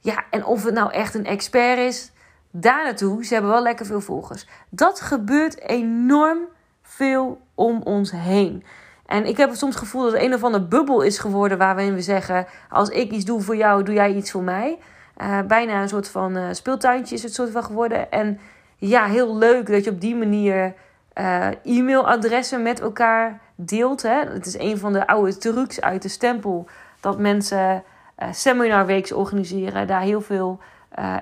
Ja, 0.00 0.24
en 0.30 0.44
of 0.44 0.64
het 0.64 0.74
nou 0.74 0.92
echt 0.92 1.14
een 1.14 1.26
expert 1.26 1.78
is, 1.78 2.12
daar 2.50 2.84
naartoe. 2.84 3.24
Ze 3.24 3.32
hebben 3.32 3.50
wel 3.50 3.62
lekker 3.62 3.86
veel 3.86 4.00
volgers. 4.00 4.46
Dat 4.70 5.00
gebeurt 5.00 5.60
enorm 5.60 6.38
veel 6.82 7.40
om 7.54 7.82
ons 7.82 8.10
heen. 8.10 8.64
En 9.08 9.26
ik 9.26 9.36
heb 9.36 9.54
soms 9.54 9.74
het 9.74 9.84
gevoel 9.84 10.02
dat 10.02 10.12
het 10.12 10.22
een 10.22 10.34
of 10.34 10.44
andere 10.44 10.64
bubbel 10.64 11.02
is 11.02 11.18
geworden 11.18 11.58
waarin 11.58 11.94
we 11.94 12.02
zeggen: 12.02 12.46
als 12.68 12.88
ik 12.88 13.10
iets 13.10 13.24
doe 13.24 13.40
voor 13.40 13.56
jou, 13.56 13.82
doe 13.82 13.94
jij 13.94 14.14
iets 14.14 14.30
voor 14.30 14.42
mij. 14.42 14.78
Uh, 15.22 15.40
bijna 15.40 15.82
een 15.82 15.88
soort 15.88 16.08
van 16.08 16.36
uh, 16.36 16.48
speeltuintje 16.52 17.14
is 17.14 17.22
het 17.22 17.34
soort 17.34 17.50
van 17.50 17.64
geworden. 17.64 18.10
En 18.10 18.40
ja, 18.76 19.04
heel 19.04 19.36
leuk 19.36 19.70
dat 19.70 19.84
je 19.84 19.90
op 19.90 20.00
die 20.00 20.16
manier 20.16 20.74
uh, 21.14 21.46
e-mailadressen 21.64 22.62
met 22.62 22.80
elkaar 22.80 23.40
deelt. 23.54 24.02
Hè? 24.02 24.18
Het 24.18 24.46
is 24.46 24.58
een 24.58 24.78
van 24.78 24.92
de 24.92 25.06
oude 25.06 25.36
trucs 25.36 25.80
uit 25.80 26.02
de 26.02 26.08
stempel 26.08 26.66
dat 27.00 27.18
mensen 27.18 27.82
seminarweeks 28.30 29.12
organiseren, 29.12 29.86
daar 29.86 30.00
heel 30.00 30.20
veel 30.20 30.60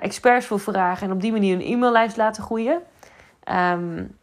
experts 0.00 0.46
voor 0.46 0.60
vragen 0.60 1.06
en 1.06 1.12
op 1.12 1.20
die 1.20 1.32
manier 1.32 1.54
een 1.54 1.72
e-maillijst 1.72 2.16
laten 2.16 2.42
groeien. 2.42 2.80
Um, 3.72 4.16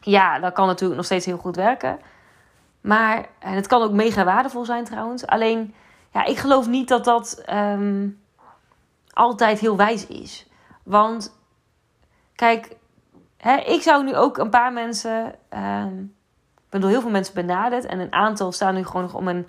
ja, 0.00 0.38
dat 0.38 0.52
kan 0.52 0.66
natuurlijk 0.66 0.96
nog 0.96 1.04
steeds 1.04 1.26
heel 1.26 1.36
goed 1.36 1.56
werken. 1.56 1.98
Maar, 2.84 3.26
en 3.38 3.52
het 3.52 3.66
kan 3.66 3.82
ook 3.82 3.92
mega 3.92 4.24
waardevol 4.24 4.64
zijn 4.64 4.84
trouwens. 4.84 5.26
Alleen, 5.26 5.74
ja, 6.12 6.24
ik 6.24 6.36
geloof 6.38 6.68
niet 6.68 6.88
dat 6.88 7.04
dat 7.04 7.44
um, 7.52 8.20
altijd 9.10 9.58
heel 9.58 9.76
wijs 9.76 10.06
is. 10.06 10.46
Want, 10.82 11.38
kijk, 12.34 12.76
hè, 13.36 13.56
ik 13.56 13.82
zou 13.82 14.04
nu 14.04 14.16
ook 14.16 14.38
een 14.38 14.50
paar 14.50 14.72
mensen. 14.72 15.34
Um, 15.50 16.14
ik 16.54 16.70
ben 16.70 16.80
door 16.80 16.90
heel 16.90 17.00
veel 17.00 17.10
mensen 17.10 17.34
benaderd. 17.34 17.86
En 17.86 17.98
een 17.98 18.12
aantal 18.12 18.52
staan 18.52 18.74
nu 18.74 18.84
gewoon 18.84 19.02
nog 19.02 19.14
om 19.14 19.28
een 19.28 19.46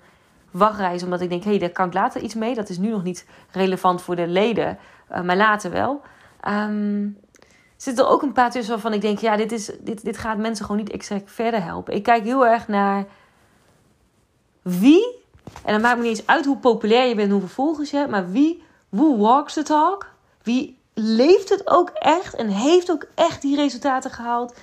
wachtreis. 0.50 1.02
Omdat 1.02 1.20
ik 1.20 1.28
denk, 1.28 1.42
hé, 1.42 1.50
hey, 1.50 1.58
daar 1.58 1.70
kan 1.70 1.86
ik 1.86 1.94
later 1.94 2.20
iets 2.20 2.34
mee. 2.34 2.54
Dat 2.54 2.68
is 2.68 2.78
nu 2.78 2.90
nog 2.90 3.02
niet 3.02 3.26
relevant 3.50 4.02
voor 4.02 4.16
de 4.16 4.26
leden. 4.26 4.78
Uh, 5.12 5.20
maar 5.20 5.36
later 5.36 5.70
wel. 5.70 6.02
Um, 6.48 7.18
zitten 7.76 8.04
er 8.04 8.10
ook 8.10 8.22
een 8.22 8.32
paar 8.32 8.50
tussen 8.50 8.72
waarvan 8.72 8.92
ik 8.92 9.00
denk, 9.00 9.18
ja, 9.18 9.36
dit, 9.36 9.52
is, 9.52 9.70
dit, 9.80 10.04
dit 10.04 10.18
gaat 10.18 10.38
mensen 10.38 10.64
gewoon 10.64 10.80
niet 10.80 10.92
extra 10.92 11.20
verder 11.24 11.62
helpen. 11.62 11.94
Ik 11.94 12.02
kijk 12.02 12.24
heel 12.24 12.46
erg 12.46 12.68
naar 12.68 13.04
wie, 14.66 15.14
en 15.64 15.72
dan 15.72 15.80
maakt 15.80 15.96
me 15.96 16.02
niet 16.02 16.18
eens 16.18 16.26
uit 16.26 16.44
hoe 16.44 16.56
populair 16.56 17.08
je 17.08 17.14
bent, 17.14 17.30
hoeveel 17.30 17.48
volgers 17.48 17.90
je 17.90 17.96
hebt, 17.96 18.10
maar 18.10 18.30
wie, 18.30 18.62
who 18.88 19.16
walks 19.16 19.52
the 19.52 19.62
talk? 19.62 20.06
Wie 20.42 20.78
leeft 20.94 21.48
het 21.48 21.66
ook 21.66 21.88
echt 21.88 22.34
en 22.34 22.48
heeft 22.48 22.90
ook 22.90 23.06
echt 23.14 23.42
die 23.42 23.56
resultaten 23.56 24.10
gehaald? 24.10 24.54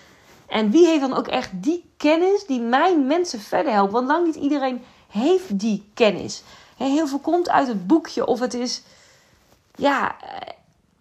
En 0.48 0.72
wie 0.72 0.88
heeft 0.88 1.02
dan 1.02 1.14
ook 1.14 1.28
echt 1.28 1.50
die 1.54 1.90
kennis 1.98 2.46
die 2.46 2.62
mijn 2.62 3.08
mensen 3.08 3.40
verder 3.40 3.72
helpt? 3.72 3.92
Want 3.92 4.08
lang 4.08 4.26
niet 4.26 4.36
iedereen 4.36 4.84
heeft 5.08 5.60
die 5.60 5.90
kennis. 5.94 6.44
Heel 6.78 7.08
veel 7.08 7.20
komt 7.20 7.50
uit 7.50 7.68
het 7.68 7.88
boekje 7.88 8.26
of 8.26 8.40
het 8.40 8.54
is, 8.54 8.82
ja, 9.76 10.16
eh, 10.22 10.54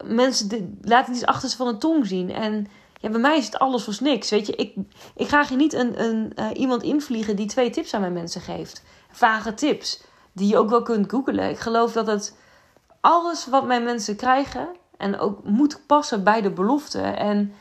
mensen 0.05 0.79
laten 0.83 1.15
iets 1.15 1.27
achter 1.27 1.51
van 1.51 1.67
een 1.67 1.79
tong 1.79 2.07
zien. 2.07 2.31
En 2.31 2.67
ja, 3.03 3.09
bij 3.09 3.21
mij 3.21 3.39
is 3.39 3.45
het 3.45 3.59
alles 3.59 3.85
voor 3.85 3.97
niks. 4.01 4.31
Weet 4.31 4.47
je, 4.47 4.57
ik, 4.57 4.75
ik 5.17 5.29
ga 5.29 5.47
hier 5.47 5.57
niet 5.57 5.73
een, 5.73 6.03
een, 6.03 6.33
uh, 6.37 6.47
iemand 6.55 6.83
invliegen 6.83 7.37
die 7.37 7.47
twee 7.47 7.71
tips 7.71 7.95
aan 7.95 8.01
mijn 8.01 8.13
mensen 8.13 8.41
geeft. 8.41 8.83
Vage 9.11 9.55
tips. 9.55 10.03
Die 10.33 10.49
je 10.49 10.59
ook 10.59 10.71
wel 10.71 10.83
kunt 10.83 11.11
googlen. 11.11 11.51
Ik 11.51 11.59
geloof 11.59 11.93
dat 11.93 12.07
het 12.07 12.37
alles 13.01 13.47
wat 13.47 13.67
mijn 13.67 13.85
mensen 13.85 14.17
krijgen. 14.17 14.69
En 14.97 15.19
ook 15.19 15.45
moet 15.45 15.87
passen 15.87 16.25
bij 16.25 16.41
de 16.41 16.51
belofte. 16.51 17.01
En 17.01 17.55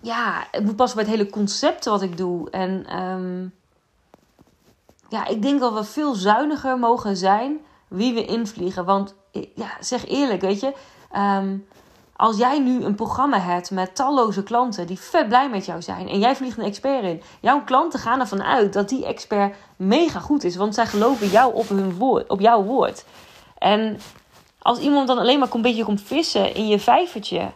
ja, 0.00 0.46
het 0.50 0.64
moet 0.64 0.76
passen 0.76 0.98
bij 0.98 1.06
het 1.06 1.16
hele 1.16 1.30
concept 1.30 1.84
wat 1.84 2.02
ik 2.02 2.16
doe. 2.16 2.50
En 2.50 2.98
um, 2.98 3.54
ja, 5.08 5.26
ik 5.26 5.42
denk 5.42 5.60
dat 5.60 5.72
we 5.72 5.84
veel 5.84 6.14
zuiniger 6.14 6.78
mogen 6.78 7.16
zijn 7.16 7.58
wie 7.88 8.14
we 8.14 8.24
invliegen. 8.24 8.84
Want 8.84 9.14
ja, 9.54 9.70
zeg 9.80 10.06
eerlijk, 10.06 10.40
weet 10.40 10.60
je. 10.60 10.74
Um, 11.16 11.66
als 12.20 12.36
jij 12.36 12.58
nu 12.58 12.84
een 12.84 12.94
programma 12.94 13.38
hebt 13.38 13.70
met 13.70 13.94
talloze 13.94 14.42
klanten 14.42 14.86
die 14.86 14.98
vet 14.98 15.28
blij 15.28 15.48
met 15.48 15.66
jou 15.66 15.82
zijn 15.82 16.08
en 16.08 16.18
jij 16.18 16.36
vliegt 16.36 16.58
een 16.58 16.64
expert 16.64 17.04
in, 17.04 17.22
jouw 17.40 17.64
klanten 17.64 18.00
gaan 18.00 18.20
ervan 18.20 18.42
uit 18.42 18.72
dat 18.72 18.88
die 18.88 19.06
expert 19.06 19.56
mega 19.76 20.20
goed 20.20 20.44
is, 20.44 20.56
want 20.56 20.74
zij 20.74 20.86
geloven 20.86 21.28
jou 21.28 21.54
op, 21.54 21.68
hun 21.68 21.94
woord, 21.94 22.28
op 22.28 22.40
jouw 22.40 22.62
woord. 22.62 23.04
En 23.58 24.00
als 24.58 24.78
iemand 24.78 25.06
dan 25.06 25.18
alleen 25.18 25.38
maar 25.38 25.48
een 25.52 25.62
beetje 25.62 25.84
komt 25.84 26.02
vissen 26.02 26.54
in 26.54 26.68
je 26.68 26.78
vijvertje, 26.78 27.50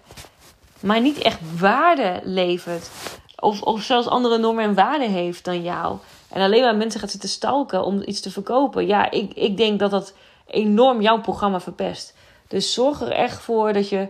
maar 0.81 1.01
niet 1.01 1.19
echt 1.19 1.39
waarde 1.59 2.21
levert, 2.23 2.91
of, 3.39 3.63
of 3.63 3.83
zelfs 3.83 4.09
andere 4.09 4.39
normen 4.39 4.65
en 4.65 4.75
waarden 4.75 5.11
heeft 5.11 5.45
dan 5.45 5.63
jou, 5.63 5.97
en 6.29 6.43
alleen 6.43 6.63
maar 6.63 6.77
mensen 6.77 7.01
gaat 7.01 7.11
zitten 7.11 7.29
stalken 7.29 7.85
om 7.85 8.03
iets 8.07 8.21
te 8.21 8.31
verkopen, 8.31 8.87
ja, 8.87 9.11
ik, 9.11 9.33
ik 9.35 9.57
denk 9.57 9.79
dat 9.79 9.91
dat 9.91 10.15
enorm 10.47 11.01
jouw 11.01 11.21
programma 11.21 11.61
verpest. 11.61 12.15
Dus 12.49 12.73
zorg 12.73 13.01
er 13.01 13.13
echt 13.13 13.43
voor 13.43 13.73
dat 13.73 13.89
je 13.89 14.09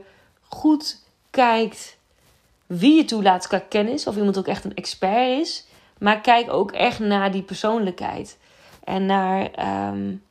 goed 0.54 1.02
kijkt 1.30 1.96
wie 2.66 2.96
je 2.96 3.04
toelaat 3.04 3.46
qua 3.46 3.58
kennis, 3.58 4.06
of 4.06 4.16
iemand 4.16 4.38
ook 4.38 4.46
echt 4.46 4.64
een 4.64 4.75
expert 4.75 5.40
is. 5.40 5.66
Maar 5.99 6.20
kijk 6.20 6.52
ook 6.52 6.73
echt 6.73 6.99
naar 6.99 7.32
die 7.32 7.42
persoonlijkheid 7.42 8.38
en 8.84 9.06
naar, 9.06 9.42
um, 9.88 10.23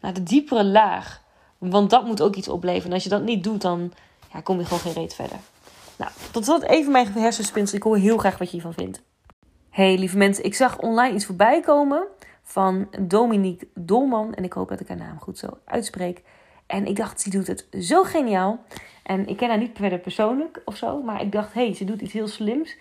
naar 0.00 0.12
de 0.12 0.22
diepere 0.22 0.64
laag. 0.64 1.22
Want 1.58 1.90
dat 1.90 2.04
moet 2.04 2.22
ook 2.22 2.36
iets 2.36 2.48
opleveren. 2.48 2.86
En 2.88 2.92
als 2.92 3.02
je 3.02 3.08
dat 3.08 3.22
niet 3.22 3.44
doet, 3.44 3.60
dan 3.60 3.92
ja, 4.32 4.40
kom 4.40 4.58
je 4.58 4.64
gewoon 4.64 4.80
geen 4.80 4.92
reet 4.92 5.14
verder. 5.14 5.38
Nou, 5.96 6.10
tot 6.30 6.44
slot 6.44 6.62
even 6.62 6.92
mijn 6.92 7.12
hersenspinsel. 7.12 7.76
Ik 7.76 7.82
hoor 7.82 7.96
heel 7.96 8.18
graag 8.18 8.38
wat 8.38 8.46
je 8.46 8.52
hiervan 8.52 8.74
vindt. 8.74 9.02
Hey 9.70 9.98
lieve 9.98 10.16
mensen, 10.16 10.44
ik 10.44 10.54
zag 10.54 10.78
online 10.78 11.14
iets 11.14 11.24
voorbij 11.24 11.60
komen 11.60 12.06
van 12.42 12.88
Dominique 13.00 13.68
Dolman. 13.74 14.34
En 14.34 14.44
ik 14.44 14.52
hoop 14.52 14.68
dat 14.68 14.80
ik 14.80 14.88
haar 14.88 14.96
naam 14.96 15.18
goed 15.18 15.38
zo 15.38 15.58
uitspreek. 15.64 16.22
En 16.66 16.86
ik 16.86 16.96
dacht, 16.96 17.20
ze 17.20 17.30
doet 17.30 17.46
het 17.46 17.66
zo 17.80 18.02
geniaal. 18.02 18.64
En 19.02 19.26
ik 19.26 19.36
ken 19.36 19.48
haar 19.48 19.58
niet 19.58 19.76
verder 19.76 19.98
persoonlijk 19.98 20.62
of 20.64 20.76
zo. 20.76 21.02
Maar 21.02 21.20
ik 21.22 21.32
dacht, 21.32 21.52
hey, 21.52 21.74
ze 21.74 21.84
doet 21.84 22.00
iets 22.00 22.12
heel 22.12 22.28
slims. 22.28 22.76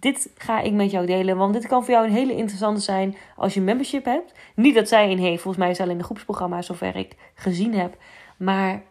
Dit 0.00 0.30
ga 0.36 0.60
ik 0.60 0.72
met 0.72 0.90
jou 0.90 1.06
delen. 1.06 1.36
Want 1.36 1.52
dit 1.52 1.66
kan 1.66 1.84
voor 1.84 1.94
jou 1.94 2.06
een 2.06 2.12
hele 2.12 2.36
interessante 2.36 2.80
zijn 2.80 3.16
als 3.36 3.54
je 3.54 3.60
membership 3.60 4.04
hebt. 4.04 4.32
Niet 4.54 4.74
dat 4.74 4.88
zij 4.88 5.10
een 5.10 5.18
heeft. 5.18 5.42
Volgens 5.42 5.62
mij 5.62 5.70
is 5.70 5.76
ze 5.76 5.82
alleen 5.82 5.98
de 5.98 6.04
groepsprogramma 6.04 6.62
zover 6.62 6.96
ik 6.96 7.16
gezien 7.34 7.74
heb. 7.74 7.96
Maar 8.36 8.82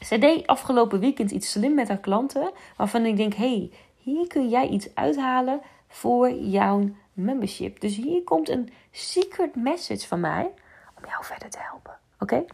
zij 0.00 0.18
deed 0.18 0.46
afgelopen 0.46 1.00
weekend 1.00 1.30
iets 1.30 1.50
slim 1.50 1.74
met 1.74 1.88
haar 1.88 1.98
klanten. 1.98 2.50
Waarvan 2.76 3.04
ik 3.04 3.16
denk, 3.16 3.34
hey, 3.34 3.70
hier 3.96 4.26
kun 4.26 4.48
jij 4.48 4.68
iets 4.68 4.94
uithalen 4.94 5.60
voor 5.88 6.32
jouw 6.32 6.88
membership. 7.12 7.80
Dus 7.80 7.96
hier 7.96 8.22
komt 8.22 8.48
een 8.48 8.72
secret 8.90 9.54
message 9.54 10.06
van 10.06 10.20
mij 10.20 10.50
om 10.96 11.08
jou 11.08 11.24
verder 11.24 11.50
te 11.50 11.58
helpen. 11.60 11.98
Oké? 12.18 12.44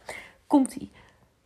Komt-ie. 0.46 0.90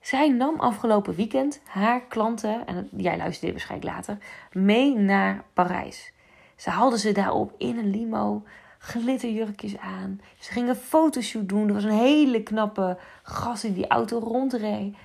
Zij 0.07 0.29
nam 0.29 0.61
afgelopen 0.61 1.15
weekend 1.15 1.61
haar 1.65 2.01
klanten, 2.01 2.67
en 2.67 2.89
jij 2.97 3.17
luistert 3.17 3.51
waarschijnlijk 3.51 3.93
later, 3.93 4.19
mee 4.53 4.95
naar 4.95 5.45
Parijs. 5.53 6.13
Ze 6.57 6.71
haalden 6.71 6.99
ze 6.99 7.13
daarop 7.13 7.55
in 7.59 7.79
een 7.79 7.91
limo, 7.91 8.43
glitterjurkjes 8.79 9.79
aan. 9.79 10.21
Ze 10.39 10.53
gingen 10.53 10.69
een 10.69 10.75
fotoshoot 10.75 11.49
doen. 11.49 11.69
Er 11.69 11.75
was 11.75 11.85
een 11.85 11.91
hele 11.91 12.43
knappe 12.43 12.99
gast 13.23 13.63
die 13.63 13.73
die 13.73 13.87
auto 13.87 14.19
rondreed. 14.19 14.97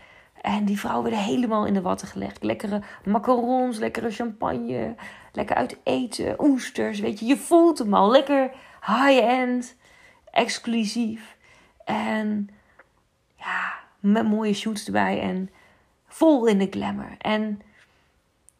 En 0.42 0.66
die 0.66 0.80
vrouw 0.80 1.02
werden 1.02 1.20
helemaal 1.20 1.66
in 1.66 1.74
de 1.74 1.82
watten 1.82 2.08
gelegd. 2.08 2.44
Lekkere 2.44 2.82
macarons, 3.06 3.78
lekkere 3.78 4.12
champagne, 4.12 4.96
lekker 5.32 5.56
uit 5.56 5.78
eten, 5.84 6.44
oesters. 6.44 7.00
Weet 7.00 7.20
je, 7.20 7.26
je 7.26 7.38
voelt 7.38 7.78
hem 7.78 7.94
al. 7.94 8.12
Lekker 8.12 8.52
high-end, 8.86 9.76
exclusief. 10.32 11.38
En 11.86 12.50
ja, 13.36 13.81
met 14.02 14.30
mooie 14.30 14.54
shoots 14.54 14.86
erbij 14.86 15.22
en 15.22 15.50
vol 16.08 16.46
in 16.46 16.58
de 16.58 16.68
glamour. 16.70 17.16
En 17.18 17.62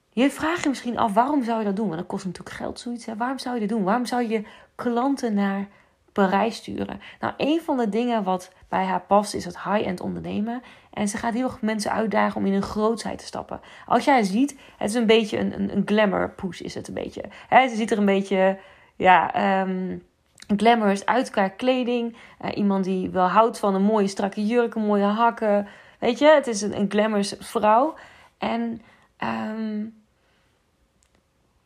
je 0.10 0.30
vraagt 0.30 0.64
je 0.64 0.70
misschien 0.70 0.98
af, 0.98 1.14
waarom 1.14 1.44
zou 1.44 1.60
je 1.60 1.66
dat 1.66 1.76
doen? 1.76 1.88
Want 1.88 2.00
dat 2.00 2.08
kost 2.08 2.26
natuurlijk 2.26 2.56
geld, 2.56 2.80
zoiets. 2.80 3.06
Hè? 3.06 3.16
Waarom 3.16 3.40
zou 3.40 3.56
je 3.56 3.62
dat 3.62 3.70
doen? 3.70 3.84
Waarom 3.84 4.06
zou 4.06 4.30
je 4.30 4.44
klanten 4.76 5.34
naar 5.34 5.68
Parijs 6.12 6.56
sturen? 6.56 7.02
Nou, 7.20 7.34
een 7.38 7.62
van 7.62 7.78
de 7.78 7.90
dingen 7.90 8.24
wat 8.24 8.54
bij 8.70 8.86
haar 8.86 9.02
past, 9.02 9.34
is 9.34 9.46
het 9.46 9.64
high-end 9.64 10.02
ondernemen. 10.02 10.62
En 10.94 11.08
ze 11.08 11.18
gaat 11.18 11.34
heel 11.34 11.44
erg 11.44 11.62
mensen 11.62 11.92
uitdagen 11.92 12.38
om 12.38 12.46
in 12.46 12.54
een 12.54 12.62
grootheid 12.62 13.20
te 13.20 13.26
stappen. 13.26 13.62
Als 13.86 14.06
jij 14.06 14.24
ziet, 14.24 14.60
het 14.78 14.90
is 14.90 14.96
een 14.96 15.06
beetje 15.06 15.40
een, 15.40 15.54
een, 15.54 15.76
een 15.76 15.84
glamour 15.86 16.30
push, 16.30 16.60
is 16.60 16.76
het 16.76 16.88
een 16.88 16.94
beetje. 16.94 17.24
Ze 17.50 17.76
ziet 17.76 17.92
er 17.92 17.98
een 17.98 18.06
beetje, 18.06 18.60
ja... 18.96 19.62
Um, 19.62 20.10
glamorous 20.48 21.06
uit 21.06 21.30
qua 21.30 21.48
kleding. 21.48 22.18
Uh, 22.42 22.58
iemand 22.58 22.84
die 22.84 23.10
wel 23.10 23.28
houdt 23.28 23.60
van 23.60 23.76
een 23.76 23.84
mooie 23.84 24.08
strakke 24.08 24.46
jurk, 24.46 24.76
mooie 24.76 25.04
hakken. 25.04 25.68
Weet 26.00 26.20
je, 26.20 26.28
het 26.28 26.48
is 26.48 26.62
een, 26.62 26.98
een 27.00 27.24
vrouw. 27.40 27.96
En 28.38 28.82
um, 29.20 30.04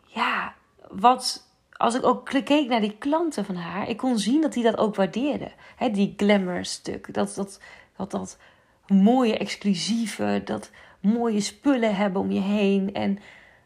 ja, 0.06 0.54
wat 0.90 1.50
als 1.72 1.96
ik 1.96 2.06
ook 2.06 2.30
keek 2.44 2.70
naar 2.70 2.82
die 2.82 2.98
klanten 2.98 3.46
van 3.46 3.56
haar, 3.56 3.90
ik 3.90 3.98
kon 3.98 4.20
zien 4.20 4.42
dat 4.42 4.54
die 4.54 4.64
dat 4.64 4.78
ook 4.78 4.96
waardeerden. 4.96 5.52
Die 5.92 6.14
glamour 6.18 6.66
stuk, 6.66 7.14
dat, 7.14 7.36
dat, 7.36 7.60
dat, 7.96 8.12
dat 8.12 8.38
mooie 8.88 9.38
exclusieve, 9.38 10.42
dat 10.46 10.72
mooie 11.00 11.40
spullen 11.40 11.96
hebben 11.96 12.22
om 12.22 12.32
je 12.32 12.40
heen. 12.40 12.94
En, 12.94 13.20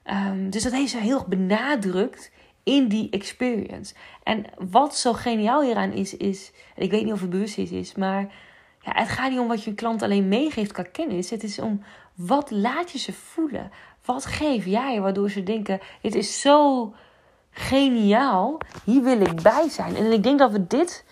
um, 0.05 0.49
dus 0.49 0.63
dat 0.63 0.71
heeft 0.71 0.91
ze 0.91 0.97
heel 0.97 1.25
benadrukt 1.27 2.31
in 2.69 2.87
die 2.87 3.09
experience. 3.09 3.93
En 4.23 4.45
wat 4.57 4.95
zo 4.97 5.13
geniaal 5.13 5.61
hieraan 5.61 5.91
is, 5.91 6.17
is, 6.17 6.51
ik 6.75 6.91
weet 6.91 7.03
niet 7.03 7.13
of 7.13 7.21
het 7.21 7.29
bewust 7.29 7.57
is, 7.57 7.95
maar 7.95 8.21
ja, 8.81 8.91
het 8.93 9.07
gaat 9.07 9.29
niet 9.29 9.39
om 9.39 9.47
wat 9.47 9.63
je 9.63 9.73
klant 9.73 10.01
alleen 10.01 10.27
meegeeft 10.27 10.71
qua 10.71 10.83
kennis. 10.83 11.29
Het 11.29 11.43
is 11.43 11.59
om 11.59 11.83
wat 12.15 12.51
laat 12.51 12.91
je 12.91 12.97
ze 12.97 13.13
voelen. 13.13 13.71
Wat 14.05 14.25
geef 14.25 14.65
jij 14.65 15.01
waardoor 15.01 15.29
ze 15.29 15.43
denken: 15.43 15.79
dit 16.01 16.15
is 16.15 16.41
zo 16.41 16.93
geniaal, 17.51 18.57
hier 18.85 19.03
wil 19.03 19.21
ik 19.21 19.41
bij 19.41 19.69
zijn. 19.69 19.95
En 19.95 20.11
ik 20.11 20.23
denk 20.23 20.39
dat 20.39 20.51
we 20.51 20.67
dit 20.67 21.05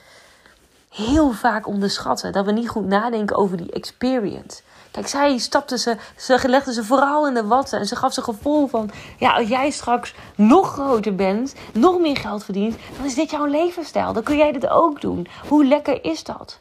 heel 0.98 1.32
vaak 1.32 1.68
onderschatten. 1.68 2.32
Dat 2.32 2.46
we 2.46 2.52
niet 2.52 2.70
goed 2.70 2.86
nadenken 2.86 3.36
over 3.36 3.58
die 3.58 3.72
experience. 3.72 4.62
Kijk, 4.92 5.08
zij 5.08 5.38
stapte 5.38 5.78
ze, 5.78 5.98
ze 6.16 6.50
legde 6.50 6.74
ze 6.74 6.84
vooral 6.84 7.28
in 7.28 7.34
de 7.34 7.46
watten. 7.46 7.80
En 7.80 7.86
ze 7.86 7.96
gaf 7.96 8.14
ze 8.14 8.22
gevoel 8.22 8.68
van, 8.68 8.90
ja, 9.18 9.34
als 9.34 9.48
jij 9.48 9.70
straks 9.70 10.14
nog 10.36 10.72
groter 10.72 11.16
bent, 11.16 11.56
nog 11.74 12.00
meer 12.00 12.18
geld 12.18 12.44
verdient, 12.44 12.76
dan 12.96 13.06
is 13.06 13.16
dit 13.16 13.32
jouw 13.32 13.46
levensstijl. 13.46 14.14
Dan 14.14 14.24
kun 14.24 14.38
jij 14.38 14.52
dit 14.52 14.68
ook 14.68 15.02
doen. 15.02 15.28
Hoe 15.48 15.66
lekker 15.66 16.04
is 16.04 16.24
dat? 16.24 16.60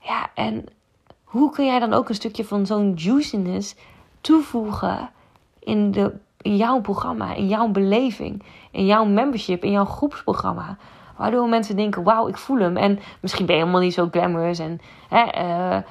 Ja, 0.00 0.30
en 0.34 0.64
hoe 1.24 1.50
kun 1.50 1.66
jij 1.66 1.78
dan 1.78 1.92
ook 1.92 2.08
een 2.08 2.14
stukje 2.14 2.44
van 2.44 2.66
zo'n 2.66 2.92
juiciness 2.94 3.74
toevoegen 4.20 5.10
in, 5.58 5.90
de, 5.90 6.14
in 6.40 6.56
jouw 6.56 6.80
programma, 6.80 7.34
in 7.34 7.48
jouw 7.48 7.68
beleving, 7.68 8.42
in 8.70 8.86
jouw 8.86 9.04
membership, 9.04 9.64
in 9.64 9.70
jouw 9.70 9.84
groepsprogramma? 9.84 10.76
Waardoor 11.16 11.48
mensen 11.48 11.76
denken, 11.76 12.02
wauw, 12.02 12.28
ik 12.28 12.36
voel 12.36 12.58
hem. 12.58 12.76
En 12.76 12.98
misschien 13.20 13.46
ben 13.46 13.54
je 13.54 13.60
helemaal 13.60 13.82
niet 13.82 13.94
zo 13.94 14.08
glamorous 14.10 14.58
en... 14.58 14.80
Hè, 15.08 15.42
uh, 15.44 15.82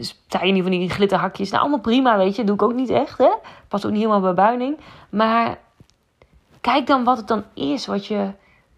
sta 0.00 0.42
je 0.42 0.52
niet 0.52 0.62
van 0.62 0.70
die 0.70 0.90
glitterhakjes. 0.90 1.50
Nou, 1.50 1.62
allemaal 1.62 1.80
prima, 1.80 2.16
weet 2.16 2.36
je. 2.36 2.44
Doe 2.44 2.54
ik 2.54 2.62
ook 2.62 2.74
niet 2.74 2.90
echt, 2.90 3.18
hè. 3.18 3.30
Past 3.68 3.84
ook 3.84 3.92
niet 3.92 4.00
helemaal 4.00 4.34
bij 4.34 4.44
buining. 4.44 4.78
Maar 5.10 5.58
kijk 6.60 6.86
dan 6.86 7.04
wat 7.04 7.16
het 7.16 7.28
dan 7.28 7.44
is 7.54 7.86
wat 7.86 8.06
je 8.06 8.30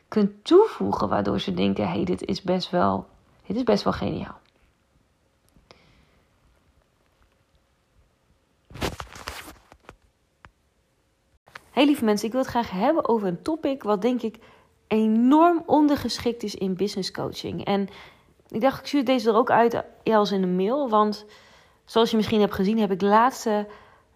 kunt 0.09 0.45
toevoegen... 0.45 1.09
waardoor 1.09 1.41
ze 1.41 1.55
denken, 1.55 1.88
hey, 1.88 2.05
dit 2.05 2.25
is 2.25 2.43
best 2.43 2.71
wel... 2.71 3.07
Dit 3.47 3.57
is 3.57 3.62
best 3.62 3.85
wel 3.85 3.93
geniaal. 3.93 4.38
Hey 11.76 11.85
lieve 11.85 12.05
mensen, 12.05 12.26
ik 12.26 12.33
wil 12.33 12.41
het 12.43 12.50
graag 12.50 12.71
hebben 12.71 13.09
over 13.09 13.29
een 13.29 13.43
topic 13.43 13.83
wat 13.83 14.03
denk 14.03 14.23
ik 14.23 14.38
enorm 14.87 15.62
ondergeschikt 15.66 16.43
is 16.43 16.55
in 16.55 16.76
business 16.76 17.11
coaching. 17.11 17.64
En 17.64 17.88
ik 18.49 18.61
dacht, 18.61 18.81
ik 18.81 18.87
stuur 18.87 19.05
deze 19.05 19.31
er 19.31 19.37
ook 19.37 19.50
uit 19.50 19.83
als 20.05 20.33
in 20.33 20.43
een 20.43 20.57
mail. 20.57 20.88
Want 20.88 21.25
zoals 21.85 22.11
je 22.11 22.16
misschien 22.16 22.40
hebt 22.40 22.55
gezien, 22.55 22.78
heb 22.78 22.90
ik 22.90 22.99
de 22.99 23.07
laatste 23.07 23.66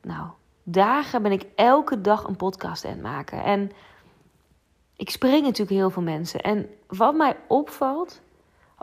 nou, 0.03 0.29
dagen 0.63 1.23
ben 1.23 1.33
ik 1.33 1.47
elke 1.55 2.01
dag 2.01 2.25
een 2.25 2.37
podcast 2.37 2.85
aan 2.85 2.91
het 2.91 3.03
maken. 3.03 3.43
En 3.43 3.71
ik 4.97 5.11
spreek 5.11 5.43
natuurlijk 5.43 5.71
heel 5.71 5.91
veel 5.91 6.03
mensen. 6.03 6.41
En 6.41 6.69
wat 6.87 7.15
mij 7.15 7.37
opvalt, 7.49 8.21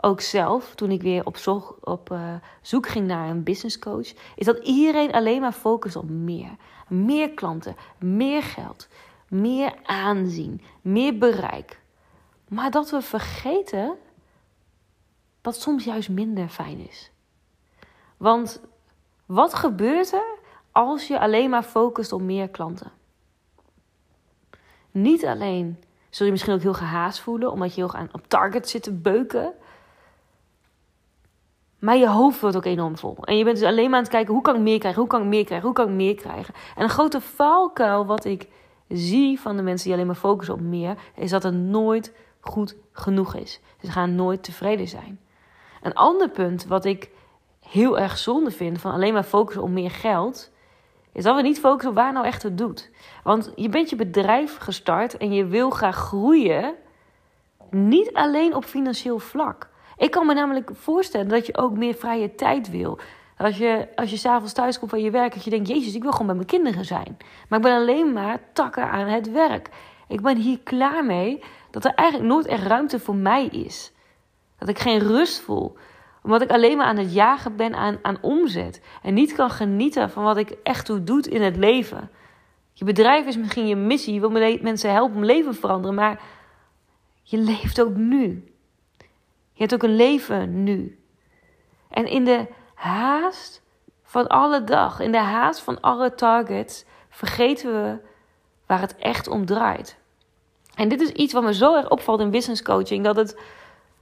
ook 0.00 0.20
zelf, 0.20 0.74
toen 0.74 0.90
ik 0.90 1.02
weer 1.02 1.26
op, 1.26 1.36
zoek, 1.36 1.78
op 1.80 2.10
uh, 2.12 2.34
zoek 2.62 2.88
ging 2.88 3.06
naar 3.06 3.28
een 3.28 3.42
business 3.42 3.78
coach, 3.78 4.12
is 4.36 4.46
dat 4.46 4.58
iedereen 4.58 5.12
alleen 5.12 5.40
maar 5.40 5.52
focust 5.52 5.96
op 5.96 6.10
meer. 6.10 6.50
Meer 6.88 7.30
klanten, 7.30 7.76
meer 7.98 8.42
geld, 8.42 8.88
meer 9.28 9.74
aanzien, 9.82 10.62
meer 10.80 11.18
bereik. 11.18 11.80
Maar 12.48 12.70
dat 12.70 12.90
we 12.90 13.02
vergeten 13.02 13.96
dat 15.40 15.60
soms 15.60 15.84
juist 15.84 16.08
minder 16.08 16.48
fijn 16.48 16.78
is. 16.88 17.10
Want 18.16 18.60
wat 19.26 19.54
gebeurt 19.54 20.12
er 20.12 20.38
als 20.72 21.06
je 21.06 21.20
alleen 21.20 21.50
maar 21.50 21.62
focust 21.62 22.12
op 22.12 22.20
meer 22.20 22.48
klanten? 22.48 22.92
Niet 24.90 25.26
alleen 25.26 25.82
zul 26.10 26.26
je 26.26 26.32
misschien 26.32 26.54
ook 26.54 26.62
heel 26.62 26.74
gehaast 26.74 27.20
voelen, 27.20 27.52
omdat 27.52 27.74
je 27.74 27.80
heel 27.80 27.94
aan 27.94 28.08
op 28.12 28.28
target 28.28 28.68
zit 28.68 28.82
te 28.82 28.92
beuken. 28.92 29.52
Maar 31.78 31.96
je 31.96 32.08
hoofd 32.08 32.40
wordt 32.40 32.56
ook 32.56 32.64
enorm 32.64 32.98
vol. 32.98 33.16
En 33.20 33.36
je 33.36 33.44
bent 33.44 33.58
dus 33.58 33.68
alleen 33.68 33.90
maar 33.90 33.98
aan 33.98 34.04
het 34.04 34.12
kijken: 34.12 34.34
hoe 34.34 34.42
kan 34.42 34.54
ik 34.54 34.60
meer 34.60 34.78
krijgen? 34.78 35.00
Hoe 35.00 35.10
kan 35.10 35.20
ik 35.20 35.28
meer 35.28 35.44
krijgen? 35.44 35.66
Hoe 35.66 35.76
kan 35.76 35.88
ik 35.88 35.94
meer 35.94 36.14
krijgen? 36.14 36.54
En 36.76 36.82
een 36.82 36.88
grote 36.88 37.20
valkuil 37.20 38.06
wat 38.06 38.24
ik 38.24 38.48
zie 38.88 39.40
van 39.40 39.56
de 39.56 39.62
mensen 39.62 39.84
die 39.84 39.94
alleen 39.94 40.06
maar 40.06 40.16
focussen 40.16 40.54
op 40.54 40.60
meer, 40.60 40.96
is 41.14 41.30
dat 41.30 41.42
het 41.42 41.54
nooit 41.54 42.14
goed 42.40 42.76
genoeg 42.92 43.34
is. 43.34 43.60
Ze 43.80 43.90
gaan 43.90 44.14
nooit 44.14 44.42
tevreden 44.42 44.88
zijn. 44.88 45.20
Een 45.82 45.94
ander 45.94 46.28
punt 46.30 46.66
wat 46.66 46.84
ik 46.84 47.10
heel 47.68 47.98
erg 47.98 48.18
zonde 48.18 48.50
vind 48.50 48.80
van 48.80 48.92
alleen 48.92 49.12
maar 49.12 49.22
focussen 49.22 49.62
op 49.62 49.70
meer 49.70 49.90
geld, 49.90 50.50
is 51.12 51.24
dat 51.24 51.36
we 51.36 51.42
niet 51.42 51.60
focussen 51.60 51.90
op 51.90 51.96
waar 51.96 52.12
nou 52.12 52.26
echt 52.26 52.42
het 52.42 52.58
doet. 52.58 52.90
Want 53.22 53.52
je 53.54 53.68
bent 53.68 53.90
je 53.90 53.96
bedrijf 53.96 54.56
gestart 54.56 55.16
en 55.16 55.32
je 55.32 55.46
wil 55.46 55.70
graag 55.70 55.96
groeien, 55.96 56.74
niet 57.70 58.12
alleen 58.12 58.54
op 58.54 58.64
financieel 58.64 59.18
vlak. 59.18 59.68
Ik 59.96 60.10
kan 60.10 60.26
me 60.26 60.34
namelijk 60.34 60.70
voorstellen 60.72 61.28
dat 61.28 61.46
je 61.46 61.56
ook 61.56 61.76
meer 61.76 61.94
vrije 61.94 62.34
tijd 62.34 62.70
wil. 62.70 62.98
Als 63.38 63.56
je, 63.56 63.88
als 63.94 64.10
je 64.10 64.16
s'avonds 64.16 64.52
thuis 64.52 64.78
komt 64.78 64.90
van 64.90 65.00
je 65.00 65.10
werk, 65.10 65.34
dat 65.34 65.44
je 65.44 65.50
denkt: 65.50 65.68
Jezus, 65.68 65.94
ik 65.94 66.02
wil 66.02 66.10
gewoon 66.10 66.26
bij 66.26 66.34
mijn 66.34 66.46
kinderen 66.46 66.84
zijn. 66.84 67.16
Maar 67.48 67.58
ik 67.58 67.64
ben 67.64 67.76
alleen 67.76 68.12
maar 68.12 68.40
takken 68.52 68.90
aan 68.90 69.06
het 69.06 69.30
werk. 69.30 69.68
Ik 70.08 70.20
ben 70.20 70.36
hier 70.36 70.58
klaar 70.58 71.04
mee 71.04 71.42
dat 71.70 71.84
er 71.84 71.94
eigenlijk 71.94 72.28
nooit 72.28 72.46
echt 72.46 72.66
ruimte 72.66 73.00
voor 73.00 73.14
mij 73.14 73.46
is. 73.46 73.92
Dat 74.58 74.68
ik 74.68 74.78
geen 74.78 74.98
rust 74.98 75.40
voel. 75.40 75.76
Omdat 76.22 76.42
ik 76.42 76.50
alleen 76.50 76.76
maar 76.76 76.86
aan 76.86 76.96
het 76.96 77.12
jagen 77.12 77.56
ben 77.56 77.74
aan, 77.74 77.98
aan 78.02 78.18
omzet. 78.20 78.82
En 79.02 79.14
niet 79.14 79.32
kan 79.32 79.50
genieten 79.50 80.10
van 80.10 80.22
wat 80.22 80.36
ik 80.36 80.50
echt 80.62 80.86
toe 80.86 81.04
doet 81.04 81.26
in 81.26 81.42
het 81.42 81.56
leven. 81.56 82.10
Je 82.72 82.84
bedrijf 82.84 83.26
is 83.26 83.36
misschien 83.36 83.66
je 83.66 83.76
missie. 83.76 84.14
Je 84.14 84.20
wil 84.20 84.58
mensen 84.60 84.92
helpen 84.92 85.16
om 85.16 85.24
leven 85.24 85.52
te 85.52 85.58
veranderen. 85.58 85.96
Maar 85.96 86.20
je 87.22 87.38
leeft 87.38 87.80
ook 87.80 87.94
nu. 87.94 88.52
Je 89.52 89.64
hebt 89.64 89.74
ook 89.74 89.82
een 89.82 89.96
leven 89.96 90.62
nu. 90.62 90.98
En 91.88 92.06
in 92.06 92.24
de 92.24 92.46
haast 92.78 93.62
van 94.02 94.26
alle 94.26 94.64
dag, 94.64 95.00
in 95.00 95.12
de 95.12 95.18
haast 95.18 95.60
van 95.60 95.80
alle 95.80 96.14
targets, 96.14 96.84
vergeten 97.08 97.72
we 97.72 97.96
waar 98.66 98.80
het 98.80 98.96
echt 98.96 99.28
om 99.28 99.46
draait. 99.46 99.96
En 100.74 100.88
dit 100.88 101.00
is 101.00 101.10
iets 101.10 101.32
wat 101.32 101.42
me 101.42 101.54
zo 101.54 101.76
erg 101.76 101.90
opvalt 101.90 102.20
in 102.20 102.30
business 102.30 102.62
coaching, 102.62 103.04
dat 103.04 103.16
het 103.16 103.40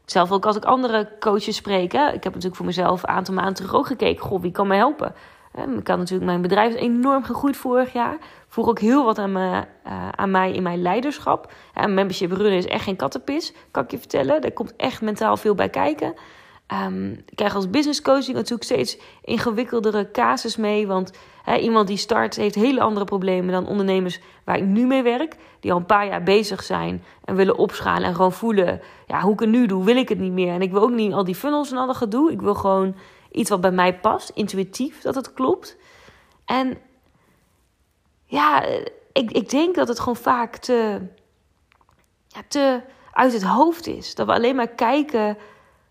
zelf 0.04 0.32
ook 0.32 0.46
als 0.46 0.56
ik 0.56 0.64
andere 0.64 1.08
coaches 1.20 1.56
spreek, 1.56 1.92
ik 1.92 2.24
heb 2.24 2.24
natuurlijk 2.24 2.56
voor 2.56 2.66
mezelf 2.66 3.02
een 3.02 3.08
aantal 3.08 3.34
maanden 3.34 3.54
terug 3.54 3.74
ook 3.74 3.86
gekeken, 3.86 4.24
goh, 4.24 4.40
wie 4.40 4.52
kan 4.52 4.66
mij 4.66 4.76
helpen? 4.76 5.14
Ik 5.76 5.84
kan 5.84 5.98
natuurlijk, 5.98 6.26
mijn 6.26 6.42
bedrijf 6.42 6.74
is 6.74 6.80
enorm 6.80 7.24
gegroeid 7.24 7.56
vorig 7.56 7.92
jaar. 7.92 8.16
Voeg 8.48 8.68
ook 8.68 8.78
heel 8.78 9.04
wat 9.04 9.18
aan, 9.18 9.32
me, 9.32 9.64
uh, 9.86 10.08
aan 10.08 10.30
mij 10.30 10.52
in 10.52 10.62
mijn 10.62 10.82
leiderschap. 10.82 11.52
En 11.74 11.94
membership 11.94 12.32
runnen 12.32 12.58
is 12.58 12.66
echt 12.66 12.84
geen 12.84 12.96
kattenpis, 12.96 13.52
kan 13.70 13.84
ik 13.84 13.90
je 13.90 13.98
vertellen. 13.98 14.40
Daar 14.40 14.52
komt 14.52 14.76
echt 14.76 15.00
mentaal 15.00 15.36
veel 15.36 15.54
bij 15.54 15.68
kijken. 15.68 16.14
Um, 16.72 17.12
ik 17.12 17.36
krijg 17.36 17.54
als 17.54 17.70
business 17.70 18.02
coaching 18.02 18.36
natuurlijk 18.36 18.64
steeds 18.64 18.98
ingewikkeldere 19.22 20.10
casus 20.10 20.56
mee. 20.56 20.86
Want 20.86 21.12
iemand 21.60 21.88
die 21.88 21.96
start 21.96 22.36
heeft 22.36 22.54
hele 22.54 22.80
andere 22.80 23.04
problemen 23.04 23.52
dan 23.52 23.66
ondernemers 23.66 24.20
waar 24.44 24.56
ik 24.56 24.64
nu 24.64 24.86
mee 24.86 25.02
werk. 25.02 25.36
Die 25.60 25.72
al 25.72 25.78
een 25.78 25.86
paar 25.86 26.06
jaar 26.06 26.22
bezig 26.22 26.62
zijn 26.62 27.04
en 27.24 27.34
willen 27.34 27.56
opschalen 27.56 28.02
en 28.02 28.14
gewoon 28.14 28.32
voelen... 28.32 28.80
ja, 29.06 29.20
hoe 29.20 29.32
ik 29.32 29.40
het 29.40 29.48
nu 29.48 29.66
doe, 29.66 29.84
wil 29.84 29.96
ik 29.96 30.08
het 30.08 30.18
niet 30.18 30.32
meer. 30.32 30.52
En 30.52 30.62
ik 30.62 30.70
wil 30.70 30.82
ook 30.82 30.90
niet 30.90 31.12
al 31.12 31.24
die 31.24 31.34
funnels 31.34 31.70
en 31.70 31.76
al 31.76 31.86
dat 31.86 31.96
gedoe. 31.96 32.32
Ik 32.32 32.40
wil 32.40 32.54
gewoon 32.54 32.96
iets 33.30 33.50
wat 33.50 33.60
bij 33.60 33.70
mij 33.70 33.98
past, 33.98 34.28
intuïtief, 34.28 35.00
dat 35.00 35.14
het 35.14 35.32
klopt. 35.32 35.76
En 36.44 36.78
ja, 38.24 38.64
ik, 39.12 39.30
ik 39.30 39.50
denk 39.50 39.74
dat 39.74 39.88
het 39.88 39.98
gewoon 39.98 40.16
vaak 40.16 40.56
te, 40.56 41.00
ja, 42.28 42.40
te 42.48 42.80
uit 43.12 43.32
het 43.32 43.42
hoofd 43.42 43.86
is. 43.86 44.14
Dat 44.14 44.26
we 44.26 44.32
alleen 44.32 44.56
maar 44.56 44.68
kijken 44.68 45.38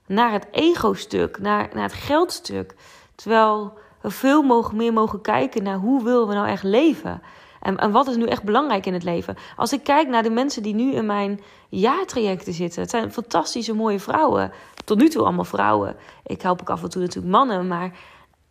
naar 0.06 0.32
het 0.32 0.48
ego-stuk, 0.52 1.40
naar, 1.40 1.70
naar 1.74 1.84
het 1.84 1.94
geldstuk. 1.94 2.76
Terwijl 3.16 3.74
we 4.02 4.10
veel 4.10 4.42
mogen, 4.42 4.76
meer 4.76 4.94
mogen 4.94 5.22
kijken 5.22 5.64
naar 5.64 5.78
hoe 5.78 6.04
willen 6.04 6.28
we 6.28 6.34
nou 6.34 6.48
echt 6.48 6.64
leven. 6.64 7.22
En, 7.62 7.78
en 7.78 7.92
wat 7.92 8.08
is 8.08 8.16
nu 8.16 8.26
echt 8.26 8.44
belangrijk 8.44 8.86
in 8.86 8.94
het 8.94 9.04
leven? 9.04 9.38
Als 9.56 9.74
ik 9.74 9.84
kijk 9.84 10.08
naar 10.08 10.24
de 10.24 10.30
mensen 10.30 10.64
die 10.64 10.76
nu 10.76 10.94
in 10.94 11.06
mijn 11.06 11.42
jaartrajecten 11.70 12.54
zitten. 12.54 12.82
Het 12.82 12.90
zijn 12.90 13.12
fantastische 13.12 13.74
mooie 13.74 14.00
vrouwen. 14.00 14.52
Tot 14.86 14.98
nu 14.98 15.10
toe 15.10 15.24
allemaal 15.24 15.46
vrouwen. 15.46 15.96
Ik 16.26 16.42
help 16.42 16.62
ook 16.62 16.70
af 16.70 16.84
en 16.84 16.90
toe 16.90 17.02
natuurlijk 17.02 17.34
mannen. 17.36 17.68
Maar 17.68 17.92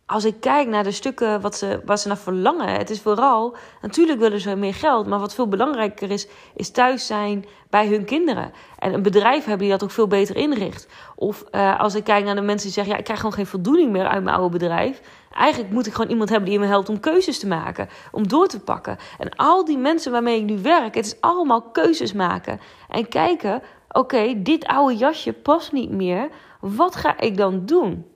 als 0.05 0.25
ik 0.25 0.39
kijk 0.39 0.67
naar 0.67 0.83
de 0.83 0.91
stukken 0.91 1.41
wat 1.41 1.55
ze, 1.55 1.81
wat 1.85 1.99
ze 1.99 2.07
naar 2.07 2.17
verlangen, 2.17 2.67
het 2.67 2.89
is 2.89 3.01
vooral, 3.01 3.55
natuurlijk 3.81 4.19
willen 4.19 4.39
ze 4.39 4.55
meer 4.55 4.73
geld, 4.73 5.07
maar 5.07 5.19
wat 5.19 5.33
veel 5.33 5.47
belangrijker 5.47 6.11
is, 6.11 6.27
is 6.55 6.69
thuis 6.69 7.05
zijn 7.07 7.45
bij 7.69 7.87
hun 7.87 8.05
kinderen. 8.05 8.51
En 8.79 8.93
een 8.93 9.01
bedrijf 9.01 9.45
hebben 9.45 9.61
die 9.61 9.69
dat 9.69 9.83
ook 9.83 9.91
veel 9.91 10.07
beter 10.07 10.35
inricht. 10.35 10.87
Of 11.15 11.43
uh, 11.51 11.79
als 11.79 11.95
ik 11.95 12.03
kijk 12.03 12.25
naar 12.25 12.35
de 12.35 12.41
mensen 12.41 12.65
die 12.65 12.75
zeggen, 12.75 12.93
ja, 12.93 12.99
ik 12.99 13.03
krijg 13.03 13.19
gewoon 13.19 13.35
geen 13.35 13.45
voldoening 13.45 13.91
meer 13.91 14.07
uit 14.07 14.23
mijn 14.23 14.35
oude 14.35 14.57
bedrijf. 14.57 15.01
Eigenlijk 15.31 15.73
moet 15.73 15.87
ik 15.87 15.93
gewoon 15.93 16.11
iemand 16.11 16.29
hebben 16.29 16.49
die 16.49 16.59
me 16.59 16.65
helpt 16.65 16.89
om 16.89 16.99
keuzes 16.99 17.39
te 17.39 17.47
maken, 17.47 17.89
om 18.11 18.27
door 18.27 18.47
te 18.47 18.59
pakken. 18.59 18.97
En 19.19 19.35
al 19.35 19.65
die 19.65 19.77
mensen 19.77 20.11
waarmee 20.11 20.39
ik 20.39 20.45
nu 20.45 20.61
werk, 20.61 20.95
het 20.95 21.05
is 21.05 21.21
allemaal 21.21 21.61
keuzes 21.61 22.13
maken. 22.13 22.59
En 22.89 23.07
kijken, 23.07 23.61
oké, 23.89 24.41
dit 24.41 24.65
oude 24.65 24.95
jasje 24.95 25.33
past 25.33 25.71
niet 25.71 25.91
meer, 25.91 26.29
wat 26.59 26.95
ga 26.95 27.19
ik 27.19 27.37
dan 27.37 27.65
doen? 27.65 28.13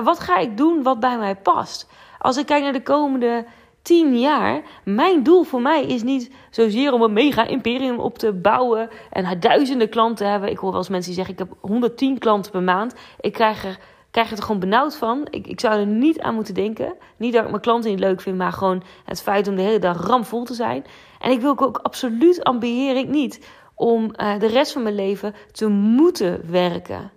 Wat 0.00 0.20
ga 0.20 0.38
ik 0.38 0.56
doen 0.56 0.82
wat 0.82 1.00
bij 1.00 1.18
mij 1.18 1.36
past? 1.36 1.90
Als 2.18 2.36
ik 2.36 2.46
kijk 2.46 2.62
naar 2.62 2.72
de 2.72 2.82
komende 2.82 3.44
tien 3.82 4.18
jaar, 4.18 4.62
mijn 4.84 5.22
doel 5.22 5.42
voor 5.42 5.60
mij 5.60 5.84
is 5.84 6.02
niet 6.02 6.30
zozeer 6.50 6.92
om 6.92 7.02
een 7.02 7.12
mega 7.12 7.46
imperium 7.46 7.98
op 7.98 8.18
te 8.18 8.32
bouwen 8.32 8.88
en 9.10 9.40
duizenden 9.40 9.88
klanten 9.88 10.16
te 10.16 10.24
hebben. 10.24 10.50
Ik 10.50 10.58
hoor 10.58 10.70
wel 10.70 10.78
eens 10.78 10.88
mensen 10.88 11.14
die 11.14 11.24
zeggen: 11.24 11.44
Ik 11.44 11.48
heb 11.48 11.70
110 11.70 12.18
klanten 12.18 12.52
per 12.52 12.62
maand. 12.62 12.94
Ik 13.20 13.32
krijg 13.32 13.64
er, 13.64 13.78
krijg 14.10 14.30
er 14.30 14.42
gewoon 14.42 14.60
benauwd 14.60 14.96
van. 14.96 15.26
Ik, 15.30 15.46
ik 15.46 15.60
zou 15.60 15.80
er 15.80 15.86
niet 15.86 16.20
aan 16.20 16.34
moeten 16.34 16.54
denken. 16.54 16.94
Niet 17.16 17.32
dat 17.32 17.42
ik 17.44 17.50
mijn 17.50 17.62
klanten 17.62 17.90
niet 17.90 18.00
leuk 18.00 18.20
vind, 18.20 18.36
maar 18.36 18.52
gewoon 18.52 18.82
het 19.04 19.22
feit 19.22 19.48
om 19.48 19.56
de 19.56 19.62
hele 19.62 19.78
dag 19.78 20.06
ramvol 20.06 20.44
te 20.44 20.54
zijn. 20.54 20.84
En 21.18 21.30
ik 21.30 21.40
wil 21.40 21.58
ook 21.58 21.76
absoluut 21.76 22.44
ambieer 22.44 22.96
ik 22.96 23.08
niet 23.08 23.46
om 23.74 24.04
uh, 24.16 24.38
de 24.38 24.46
rest 24.46 24.72
van 24.72 24.82
mijn 24.82 24.94
leven 24.94 25.34
te 25.52 25.68
moeten 25.68 26.50
werken. 26.50 27.10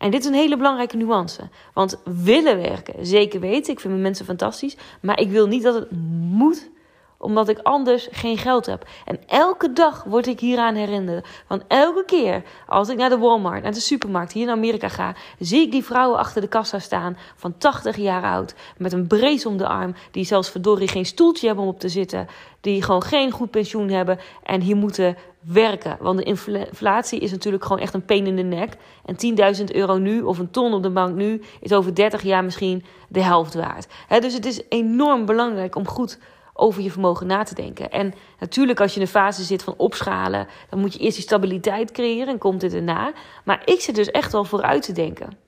En 0.00 0.10
dit 0.10 0.20
is 0.20 0.26
een 0.26 0.34
hele 0.34 0.56
belangrijke 0.56 0.96
nuance. 0.96 1.48
Want 1.74 2.00
willen 2.04 2.56
werken, 2.56 3.06
zeker 3.06 3.40
weten. 3.40 3.72
Ik 3.72 3.80
vind 3.80 3.92
mijn 3.92 4.04
mensen 4.04 4.24
fantastisch. 4.24 4.76
Maar 5.00 5.20
ik 5.20 5.30
wil 5.30 5.46
niet 5.46 5.62
dat 5.62 5.74
het 5.74 5.90
moet 6.30 6.70
omdat 7.18 7.48
ik 7.48 7.58
anders 7.58 8.08
geen 8.10 8.38
geld 8.38 8.66
heb. 8.66 8.86
En 9.04 9.20
elke 9.26 9.72
dag 9.72 10.04
word 10.04 10.26
ik 10.26 10.40
hieraan 10.40 10.74
herinnerd. 10.74 11.26
Want 11.46 11.64
elke 11.68 12.04
keer 12.04 12.42
als 12.66 12.88
ik 12.88 12.96
naar 12.96 13.08
de 13.08 13.18
Walmart, 13.18 13.62
naar 13.62 13.72
de 13.72 13.80
supermarkt 13.80 14.32
hier 14.32 14.42
in 14.42 14.50
Amerika 14.50 14.88
ga, 14.88 15.14
zie 15.38 15.60
ik 15.60 15.70
die 15.70 15.84
vrouwen 15.84 16.18
achter 16.18 16.40
de 16.40 16.48
kassa 16.48 16.78
staan 16.78 17.16
van 17.36 17.58
80 17.58 17.96
jaar 17.96 18.22
oud. 18.22 18.54
Met 18.76 18.92
een 18.92 19.06
brace 19.06 19.48
om 19.48 19.56
de 19.56 19.66
arm. 19.66 19.94
Die 20.10 20.24
zelfs 20.24 20.50
verdorie 20.50 20.88
geen 20.88 21.06
stoeltje 21.06 21.46
hebben 21.46 21.64
om 21.64 21.70
op 21.70 21.80
te 21.80 21.88
zitten. 21.88 22.26
Die 22.60 22.82
gewoon 22.82 23.02
geen 23.02 23.30
goed 23.30 23.50
pensioen 23.50 23.88
hebben. 23.88 24.18
En 24.42 24.60
hier 24.60 24.76
moeten 24.76 25.16
werken. 25.40 25.96
Want 26.00 26.18
de 26.18 26.24
inflatie 26.24 27.20
is 27.20 27.30
natuurlijk 27.30 27.64
gewoon 27.64 27.82
echt 27.82 27.94
een 27.94 28.04
peen 28.04 28.26
in 28.26 28.36
de 28.36 28.42
nek. 28.42 28.76
En 29.04 29.56
10.000 29.58 29.64
euro 29.64 29.98
nu 29.98 30.20
of 30.22 30.38
een 30.38 30.50
ton 30.50 30.72
op 30.72 30.82
de 30.82 30.90
bank 30.90 31.14
nu 31.14 31.42
is 31.60 31.72
over 31.72 31.94
30 31.94 32.22
jaar 32.22 32.44
misschien 32.44 32.84
de 33.08 33.22
helft 33.22 33.54
waard. 33.54 33.86
dus 34.08 34.34
het 34.34 34.46
is 34.46 34.62
enorm 34.68 35.26
belangrijk 35.26 35.76
om 35.76 35.86
goed 35.86 36.18
over 36.54 36.82
je 36.82 36.90
vermogen 36.90 37.26
na 37.26 37.42
te 37.42 37.54
denken. 37.54 37.90
En 37.90 38.14
natuurlijk, 38.38 38.80
als 38.80 38.90
je 38.90 38.96
in 38.96 39.02
een 39.02 39.12
fase 39.12 39.42
zit 39.42 39.62
van 39.62 39.74
opschalen, 39.76 40.46
dan 40.70 40.78
moet 40.80 40.92
je 40.92 40.98
eerst 40.98 41.16
die 41.16 41.24
stabiliteit 41.24 41.92
creëren 41.92 42.28
en 42.28 42.38
komt 42.38 42.62
het 42.62 42.74
erna. 42.74 43.12
Maar 43.44 43.62
ik 43.64 43.80
zit 43.80 43.94
dus 43.94 44.10
echt 44.10 44.32
wel 44.32 44.44
vooruit 44.44 44.82
te 44.82 44.92
denken. 44.92 45.38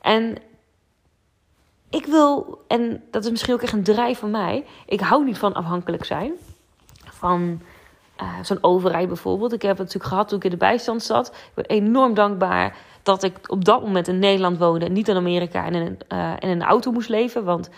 En 0.00 0.36
ik 1.90 2.06
wil, 2.06 2.58
en 2.68 3.02
dat 3.10 3.24
is 3.24 3.30
misschien 3.30 3.54
ook 3.54 3.62
echt 3.62 3.72
een 3.72 3.82
drijf 3.82 4.18
van 4.18 4.30
mij, 4.30 4.64
ik 4.86 5.00
hou 5.00 5.24
niet 5.24 5.38
van 5.38 5.54
afhankelijk 5.54 6.04
zijn. 6.04 6.32
Van 7.04 7.60
uh, 8.22 8.28
zo'n 8.42 8.58
overheid 8.60 9.08
bijvoorbeeld. 9.08 9.52
Ik 9.52 9.62
heb 9.62 9.70
het 9.70 9.86
natuurlijk 9.86 10.12
gehad 10.12 10.28
toen 10.28 10.38
ik 10.38 10.44
in 10.44 10.50
de 10.50 10.56
bijstand 10.56 11.02
zat. 11.02 11.28
Ik 11.28 11.54
ben 11.54 11.64
enorm 11.64 12.14
dankbaar 12.14 12.76
dat 13.02 13.22
ik 13.22 13.38
op 13.46 13.64
dat 13.64 13.82
moment 13.82 14.08
in 14.08 14.18
Nederland 14.18 14.58
woonde, 14.58 14.88
niet 14.88 15.08
in 15.08 15.16
Amerika 15.16 15.64
en 15.64 15.74
in, 15.74 15.98
uh, 16.12 16.32
in 16.38 16.48
een 16.48 16.62
auto 16.62 16.92
moest 16.92 17.08
leven. 17.08 17.44
Want 17.44 17.70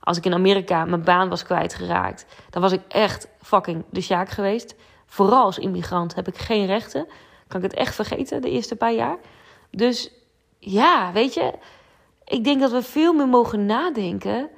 als 0.00 0.16
ik 0.16 0.24
in 0.24 0.34
Amerika 0.34 0.84
mijn 0.84 1.04
baan 1.04 1.28
was 1.28 1.42
kwijtgeraakt, 1.42 2.26
dan 2.50 2.62
was 2.62 2.72
ik 2.72 2.80
echt 2.88 3.28
fucking 3.40 3.84
de 3.90 4.00
sjaak 4.00 4.28
geweest. 4.28 4.74
Vooral 5.06 5.44
als 5.44 5.58
immigrant 5.58 6.14
heb 6.14 6.28
ik 6.28 6.38
geen 6.38 6.66
rechten. 6.66 7.06
Kan 7.48 7.62
ik 7.62 7.70
het 7.70 7.78
echt 7.80 7.94
vergeten 7.94 8.42
de 8.42 8.50
eerste 8.50 8.76
paar 8.76 8.92
jaar. 8.92 9.16
Dus 9.70 10.10
ja, 10.58 11.12
weet 11.12 11.34
je, 11.34 11.52
ik 12.24 12.44
denk 12.44 12.60
dat 12.60 12.70
we 12.70 12.82
veel 12.82 13.12
meer 13.12 13.28
mogen 13.28 13.66
nadenken. 13.66 14.48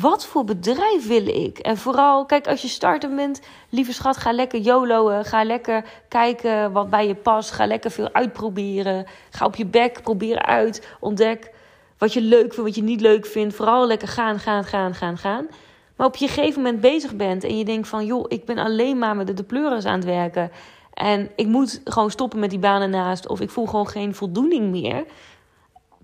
Wat 0.00 0.26
voor 0.26 0.44
bedrijf 0.44 1.06
wil 1.06 1.26
ik? 1.26 1.58
En 1.58 1.76
vooral, 1.76 2.26
kijk, 2.26 2.46
als 2.46 2.62
je 2.62 2.68
starter 2.68 3.14
bent, 3.14 3.40
lieve 3.68 3.92
schat, 3.92 4.16
ga 4.16 4.32
lekker 4.32 4.60
YOLO'en. 4.60 5.24
Ga 5.24 5.44
lekker 5.44 5.84
kijken 6.08 6.72
wat 6.72 6.90
bij 6.90 7.06
je 7.06 7.14
past. 7.14 7.50
Ga 7.50 7.66
lekker 7.66 7.90
veel 7.90 8.12
uitproberen. 8.12 9.06
Ga 9.30 9.44
op 9.44 9.56
je 9.56 9.66
bek, 9.66 10.02
probeer 10.02 10.42
uit. 10.42 10.88
Ontdek 11.00 11.52
wat 11.98 12.12
je 12.12 12.20
leuk 12.20 12.40
vindt, 12.40 12.56
wat 12.56 12.74
je 12.74 12.82
niet 12.82 13.00
leuk 13.00 13.26
vindt. 13.26 13.54
Vooral 13.54 13.86
lekker 13.86 14.08
gaan, 14.08 14.38
gaan, 14.38 14.64
gaan, 14.64 14.94
gaan, 14.94 15.18
gaan. 15.18 15.46
Maar 15.96 16.06
op 16.06 16.16
je 16.16 16.28
gegeven 16.28 16.62
moment 16.62 16.80
bezig 16.80 17.16
bent 17.16 17.44
en 17.44 17.58
je 17.58 17.64
denkt 17.64 17.88
van... 17.88 18.06
joh, 18.06 18.24
ik 18.28 18.44
ben 18.44 18.58
alleen 18.58 18.98
maar 18.98 19.16
met 19.16 19.36
de 19.36 19.44
pleuris 19.44 19.84
aan 19.84 19.94
het 19.94 20.04
werken. 20.04 20.50
En 20.94 21.30
ik 21.36 21.46
moet 21.46 21.80
gewoon 21.84 22.10
stoppen 22.10 22.38
met 22.38 22.50
die 22.50 22.58
banen 22.58 22.90
naast. 22.90 23.28
Of 23.28 23.40
ik 23.40 23.50
voel 23.50 23.66
gewoon 23.66 23.88
geen 23.88 24.14
voldoening 24.14 24.70
meer. 24.70 25.04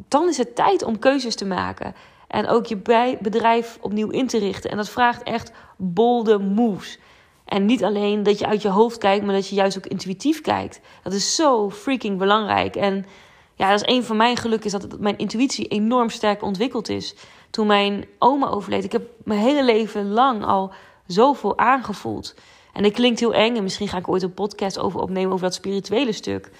dan 0.08 0.28
is 0.28 0.36
het 0.36 0.54
tijd 0.54 0.84
om 0.84 0.98
keuzes 0.98 1.34
te 1.34 1.46
maken. 1.46 1.94
En 2.28 2.48
ook 2.48 2.66
je 2.66 2.76
bedrijf 3.20 3.78
opnieuw 3.80 4.10
in 4.10 4.26
te 4.26 4.38
richten. 4.38 4.70
En 4.70 4.76
dat 4.76 4.88
vraagt 4.88 5.22
echt 5.22 5.52
bolde 5.76 6.38
moves. 6.38 6.98
En 7.44 7.66
niet 7.66 7.84
alleen 7.84 8.22
dat 8.22 8.38
je 8.38 8.46
uit 8.46 8.62
je 8.62 8.68
hoofd 8.68 8.98
kijkt, 8.98 9.24
maar 9.24 9.34
dat 9.34 9.48
je 9.48 9.54
juist 9.54 9.76
ook 9.78 9.86
intuïtief 9.86 10.40
kijkt. 10.40 10.80
Dat 11.02 11.12
is 11.12 11.34
zo 11.34 11.70
freaking 11.70 12.18
belangrijk. 12.18 12.76
En 12.76 13.06
ja, 13.54 13.70
dat 13.70 13.80
is 13.80 13.94
een 13.94 14.04
van 14.04 14.16
mijn 14.16 14.36
geluk 14.36 14.64
is 14.64 14.72
dat 14.72 15.00
mijn 15.00 15.18
intuïtie 15.18 15.66
enorm 15.66 16.10
sterk 16.10 16.42
ontwikkeld 16.42 16.88
is. 16.88 17.14
Toen 17.50 17.66
mijn 17.66 18.06
oma 18.18 18.48
overleed. 18.48 18.84
Ik 18.84 18.92
heb 18.92 19.10
mijn 19.24 19.40
hele 19.40 19.64
leven 19.64 20.10
lang 20.10 20.44
al 20.44 20.72
zoveel 21.06 21.58
aangevoeld. 21.58 22.34
En 22.72 22.82
dat 22.82 22.92
klinkt 22.92 23.20
heel 23.20 23.34
eng. 23.34 23.56
En 23.56 23.62
misschien 23.62 23.88
ga 23.88 23.98
ik 23.98 24.08
ooit 24.08 24.22
een 24.22 24.34
podcast 24.34 24.78
over 24.78 25.00
opnemen 25.00 25.32
over 25.32 25.44
dat 25.44 25.54
spirituele 25.54 26.12
stuk. 26.12 26.50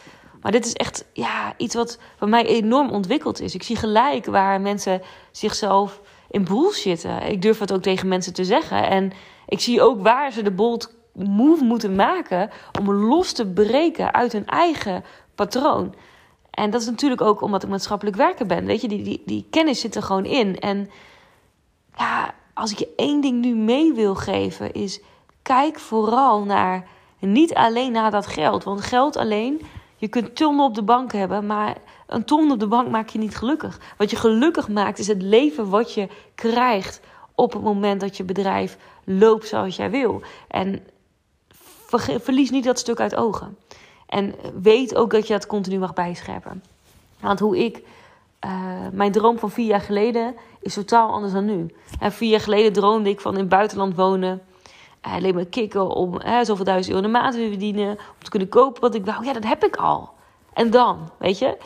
Maar 0.40 0.52
dit 0.52 0.66
is 0.66 0.72
echt 0.72 1.04
ja, 1.12 1.54
iets 1.56 1.74
wat 1.74 1.98
bij 2.18 2.28
mij 2.28 2.46
enorm 2.46 2.90
ontwikkeld 2.90 3.40
is. 3.40 3.54
Ik 3.54 3.62
zie 3.62 3.76
gelijk 3.76 4.26
waar 4.26 4.60
mensen 4.60 5.02
zichzelf 5.30 6.00
in 6.30 6.46
zitten. 6.70 7.22
Ik 7.22 7.42
durf 7.42 7.58
het 7.58 7.72
ook 7.72 7.82
tegen 7.82 8.08
mensen 8.08 8.32
te 8.32 8.44
zeggen. 8.44 8.88
En 8.88 9.12
ik 9.46 9.60
zie 9.60 9.82
ook 9.82 10.02
waar 10.02 10.32
ze 10.32 10.42
de 10.42 10.50
bold 10.50 10.96
move 11.12 11.64
moeten 11.64 11.94
maken 11.94 12.50
om 12.78 12.92
los 12.92 13.32
te 13.32 13.46
breken 13.46 14.14
uit 14.14 14.32
hun 14.32 14.46
eigen 14.46 15.04
patroon. 15.34 15.94
En 16.50 16.70
dat 16.70 16.80
is 16.80 16.86
natuurlijk 16.86 17.20
ook 17.20 17.40
omdat 17.40 17.62
ik 17.62 17.68
maatschappelijk 17.68 18.16
werker 18.16 18.46
ben. 18.46 18.64
Weet 18.64 18.80
je, 18.80 18.88
die, 18.88 19.02
die, 19.02 19.22
die 19.26 19.46
kennis 19.50 19.80
zit 19.80 19.94
er 19.94 20.02
gewoon 20.02 20.24
in. 20.24 20.58
En 20.58 20.90
ja, 21.96 22.34
als 22.54 22.70
ik 22.70 22.78
je 22.78 22.92
één 22.96 23.20
ding 23.20 23.40
nu 23.40 23.54
mee 23.54 23.92
wil 23.92 24.14
geven, 24.14 24.72
is 24.72 25.00
kijk 25.42 25.78
vooral 25.78 26.44
naar, 26.44 26.88
niet 27.18 27.54
alleen 27.54 27.92
naar 27.92 28.10
dat 28.10 28.26
geld. 28.26 28.64
Want 28.64 28.80
geld 28.80 29.16
alleen, 29.16 29.60
je 29.98 30.08
kunt 30.08 30.36
tonnen 30.36 30.64
op 30.64 30.74
de 30.74 30.82
bank 30.82 31.12
hebben, 31.12 31.46
maar 31.46 31.76
een 32.06 32.24
ton 32.24 32.50
op 32.50 32.60
de 32.60 32.66
bank 32.66 32.88
maakt 32.88 33.12
je 33.12 33.18
niet 33.18 33.36
gelukkig. 33.36 33.80
Wat 33.96 34.10
je 34.10 34.16
gelukkig 34.16 34.68
maakt, 34.68 34.98
is 34.98 35.06
het 35.06 35.22
leven 35.22 35.68
wat 35.68 35.94
je 35.94 36.08
krijgt 36.34 37.00
op 37.34 37.52
het 37.52 37.62
moment 37.62 38.00
dat 38.00 38.16
je 38.16 38.24
bedrijf 38.24 38.76
loopt 39.04 39.46
zoals 39.46 39.76
jij 39.76 39.90
wil. 39.90 40.22
En 40.48 40.86
verlies 42.20 42.50
niet 42.50 42.64
dat 42.64 42.78
stuk 42.78 43.00
uit 43.00 43.14
ogen. 43.14 43.56
En 44.06 44.34
weet 44.62 44.94
ook 44.94 45.10
dat 45.10 45.26
je 45.26 45.32
dat 45.32 45.46
continu 45.46 45.78
mag 45.78 45.94
bijscherpen. 45.94 46.62
Want 47.20 47.38
hoe 47.38 47.64
ik. 47.64 47.82
Uh, 48.46 48.52
mijn 48.92 49.12
droom 49.12 49.38
van 49.38 49.50
vier 49.50 49.66
jaar 49.66 49.80
geleden 49.80 50.34
is 50.60 50.74
totaal 50.74 51.10
anders 51.10 51.32
dan 51.32 51.44
nu. 51.44 51.74
En 52.00 52.12
vier 52.12 52.30
jaar 52.30 52.40
geleden 52.40 52.72
droomde 52.72 53.08
ik 53.08 53.20
van 53.20 53.32
in 53.32 53.38
het 53.38 53.48
buitenland 53.48 53.96
wonen. 53.96 54.42
Uh, 55.06 55.14
alleen 55.14 55.34
maar 55.34 55.46
kicken 55.46 55.88
om 55.88 56.14
uh, 56.14 56.40
zoveel 56.42 56.64
duizend 56.64 56.94
euro 56.94 57.06
in 57.06 57.12
de 57.12 57.18
maand 57.18 57.34
te 57.34 57.48
verdienen. 57.48 57.90
Om 57.90 58.22
te 58.22 58.30
kunnen 58.30 58.48
kopen 58.48 58.80
wat 58.80 58.94
ik 58.94 59.04
wou. 59.04 59.24
Ja, 59.24 59.32
dat 59.32 59.44
heb 59.44 59.64
ik 59.64 59.76
al. 59.76 60.10
En 60.52 60.70
dan, 60.70 61.10
weet 61.18 61.38
je, 61.38 61.58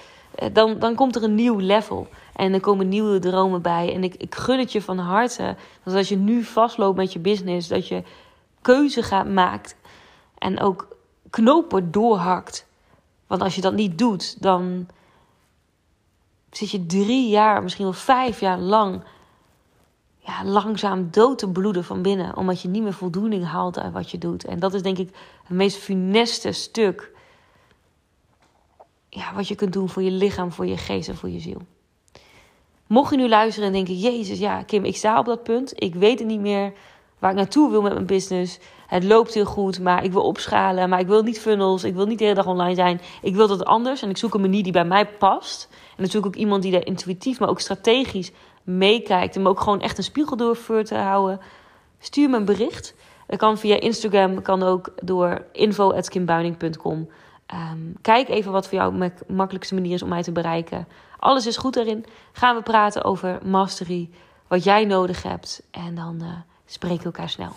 dan, 0.52 0.78
dan 0.78 0.94
komt 0.94 1.16
er 1.16 1.22
een 1.22 1.34
nieuw 1.34 1.58
level. 1.58 2.08
En 2.36 2.52
er 2.52 2.60
komen 2.60 2.88
nieuwe 2.88 3.18
dromen 3.18 3.62
bij. 3.62 3.94
En 3.94 4.04
ik, 4.04 4.14
ik 4.14 4.34
gun 4.34 4.58
het 4.58 4.72
je 4.72 4.82
van 4.82 4.98
harte. 4.98 5.56
Dat 5.82 5.94
als 5.94 6.08
je 6.08 6.16
nu 6.16 6.44
vastloopt 6.44 6.96
met 6.96 7.12
je 7.12 7.18
business, 7.18 7.68
dat 7.68 7.88
je 7.88 8.02
keuze 8.62 9.02
gaat 9.02 9.28
maakt. 9.28 9.76
En 10.38 10.60
ook 10.60 10.88
knopen 11.30 11.90
doorhakt. 11.90 12.66
Want 13.26 13.42
als 13.42 13.54
je 13.54 13.60
dat 13.60 13.74
niet 13.74 13.98
doet, 13.98 14.42
dan 14.42 14.86
zit 16.50 16.70
je 16.70 16.86
drie 16.86 17.28
jaar, 17.28 17.62
misschien 17.62 17.84
wel 17.84 17.92
vijf 17.92 18.40
jaar 18.40 18.58
lang 18.58 19.02
ja, 20.24 20.44
langzaam 20.44 21.08
dood 21.10 21.38
te 21.38 21.48
bloeden 21.48 21.84
van 21.84 22.02
binnen. 22.02 22.36
Omdat 22.36 22.62
je 22.62 22.68
niet 22.68 22.82
meer 22.82 22.92
voldoening 22.92 23.44
haalt 23.44 23.78
uit 23.78 23.92
wat 23.92 24.10
je 24.10 24.18
doet. 24.18 24.44
En 24.44 24.58
dat 24.58 24.74
is 24.74 24.82
denk 24.82 24.98
ik 24.98 25.08
het 25.42 25.56
meest 25.56 25.76
funeste 25.76 26.52
stuk. 26.52 27.10
Ja, 29.08 29.34
wat 29.34 29.48
je 29.48 29.54
kunt 29.54 29.72
doen 29.72 29.88
voor 29.88 30.02
je 30.02 30.10
lichaam, 30.10 30.52
voor 30.52 30.66
je 30.66 30.76
geest 30.76 31.08
en 31.08 31.16
voor 31.16 31.30
je 31.30 31.40
ziel. 31.40 31.60
Mocht 32.86 33.10
je 33.10 33.16
nu 33.16 33.28
luisteren 33.28 33.68
en 33.68 33.74
denken: 33.74 33.98
Jezus, 33.98 34.38
ja, 34.38 34.62
Kim, 34.62 34.84
ik 34.84 34.96
sta 34.96 35.18
op 35.18 35.26
dat 35.26 35.42
punt. 35.42 35.72
Ik 35.74 35.94
weet 35.94 36.18
het 36.18 36.28
niet 36.28 36.40
meer 36.40 36.72
waar 37.18 37.30
ik 37.30 37.36
naartoe 37.36 37.70
wil 37.70 37.82
met 37.82 37.92
mijn 37.92 38.06
business. 38.06 38.58
Het 38.86 39.04
loopt 39.04 39.34
heel 39.34 39.44
goed, 39.44 39.80
maar 39.80 40.04
ik 40.04 40.12
wil 40.12 40.22
opschalen. 40.22 40.88
Maar 40.88 41.00
ik 41.00 41.06
wil 41.06 41.22
niet 41.22 41.40
funnels. 41.40 41.84
Ik 41.84 41.94
wil 41.94 42.06
niet 42.06 42.18
de 42.18 42.24
hele 42.24 42.36
dag 42.36 42.46
online 42.46 42.74
zijn. 42.74 43.00
Ik 43.22 43.34
wil 43.34 43.46
dat 43.46 43.64
anders. 43.64 44.02
En 44.02 44.10
ik 44.10 44.16
zoek 44.16 44.34
een 44.34 44.40
manier 44.40 44.62
die 44.62 44.72
bij 44.72 44.84
mij 44.84 45.06
past. 45.06 45.68
En 45.70 46.02
natuurlijk 46.02 46.26
ook 46.26 46.40
iemand 46.40 46.62
die 46.62 46.72
daar 46.72 46.86
intuïtief, 46.86 47.38
maar 47.38 47.48
ook 47.48 47.60
strategisch 47.60 48.32
meekijkt. 48.62 49.36
En 49.36 49.46
ook 49.46 49.60
gewoon 49.60 49.80
echt 49.80 49.98
een 49.98 50.04
spiegel 50.04 50.36
door 50.36 50.56
te 50.84 50.94
houden. 50.94 51.40
Stuur 51.98 52.30
me 52.30 52.36
een 52.36 52.44
bericht. 52.44 52.94
Dat 53.26 53.38
kan 53.38 53.58
via 53.58 53.80
Instagram, 53.80 54.42
kan 54.42 54.62
ook 54.62 54.92
door 55.02 55.44
info.kimbuining.com. 55.52 56.96
Um, 56.96 57.08
ehm, 57.46 57.78
kijk 58.00 58.28
even 58.28 58.52
wat 58.52 58.68
voor 58.68 58.78
jou 58.78 58.98
de 58.98 59.12
makkelijkste 59.26 59.74
manier 59.74 59.94
is 59.94 60.02
om 60.02 60.08
mij 60.08 60.22
te 60.22 60.32
bereiken. 60.32 60.88
Alles 61.18 61.46
is 61.46 61.56
goed 61.56 61.74
daarin. 61.74 62.04
Gaan 62.32 62.56
we 62.56 62.62
praten 62.62 63.04
over 63.04 63.38
mastery, 63.44 64.10
wat 64.48 64.64
jij 64.64 64.84
nodig 64.84 65.22
hebt. 65.22 65.62
En 65.70 65.94
dan 65.94 66.18
uh, 66.22 66.28
spreken 66.66 66.98
we 66.98 67.04
elkaar 67.04 67.28
snel. 67.28 67.52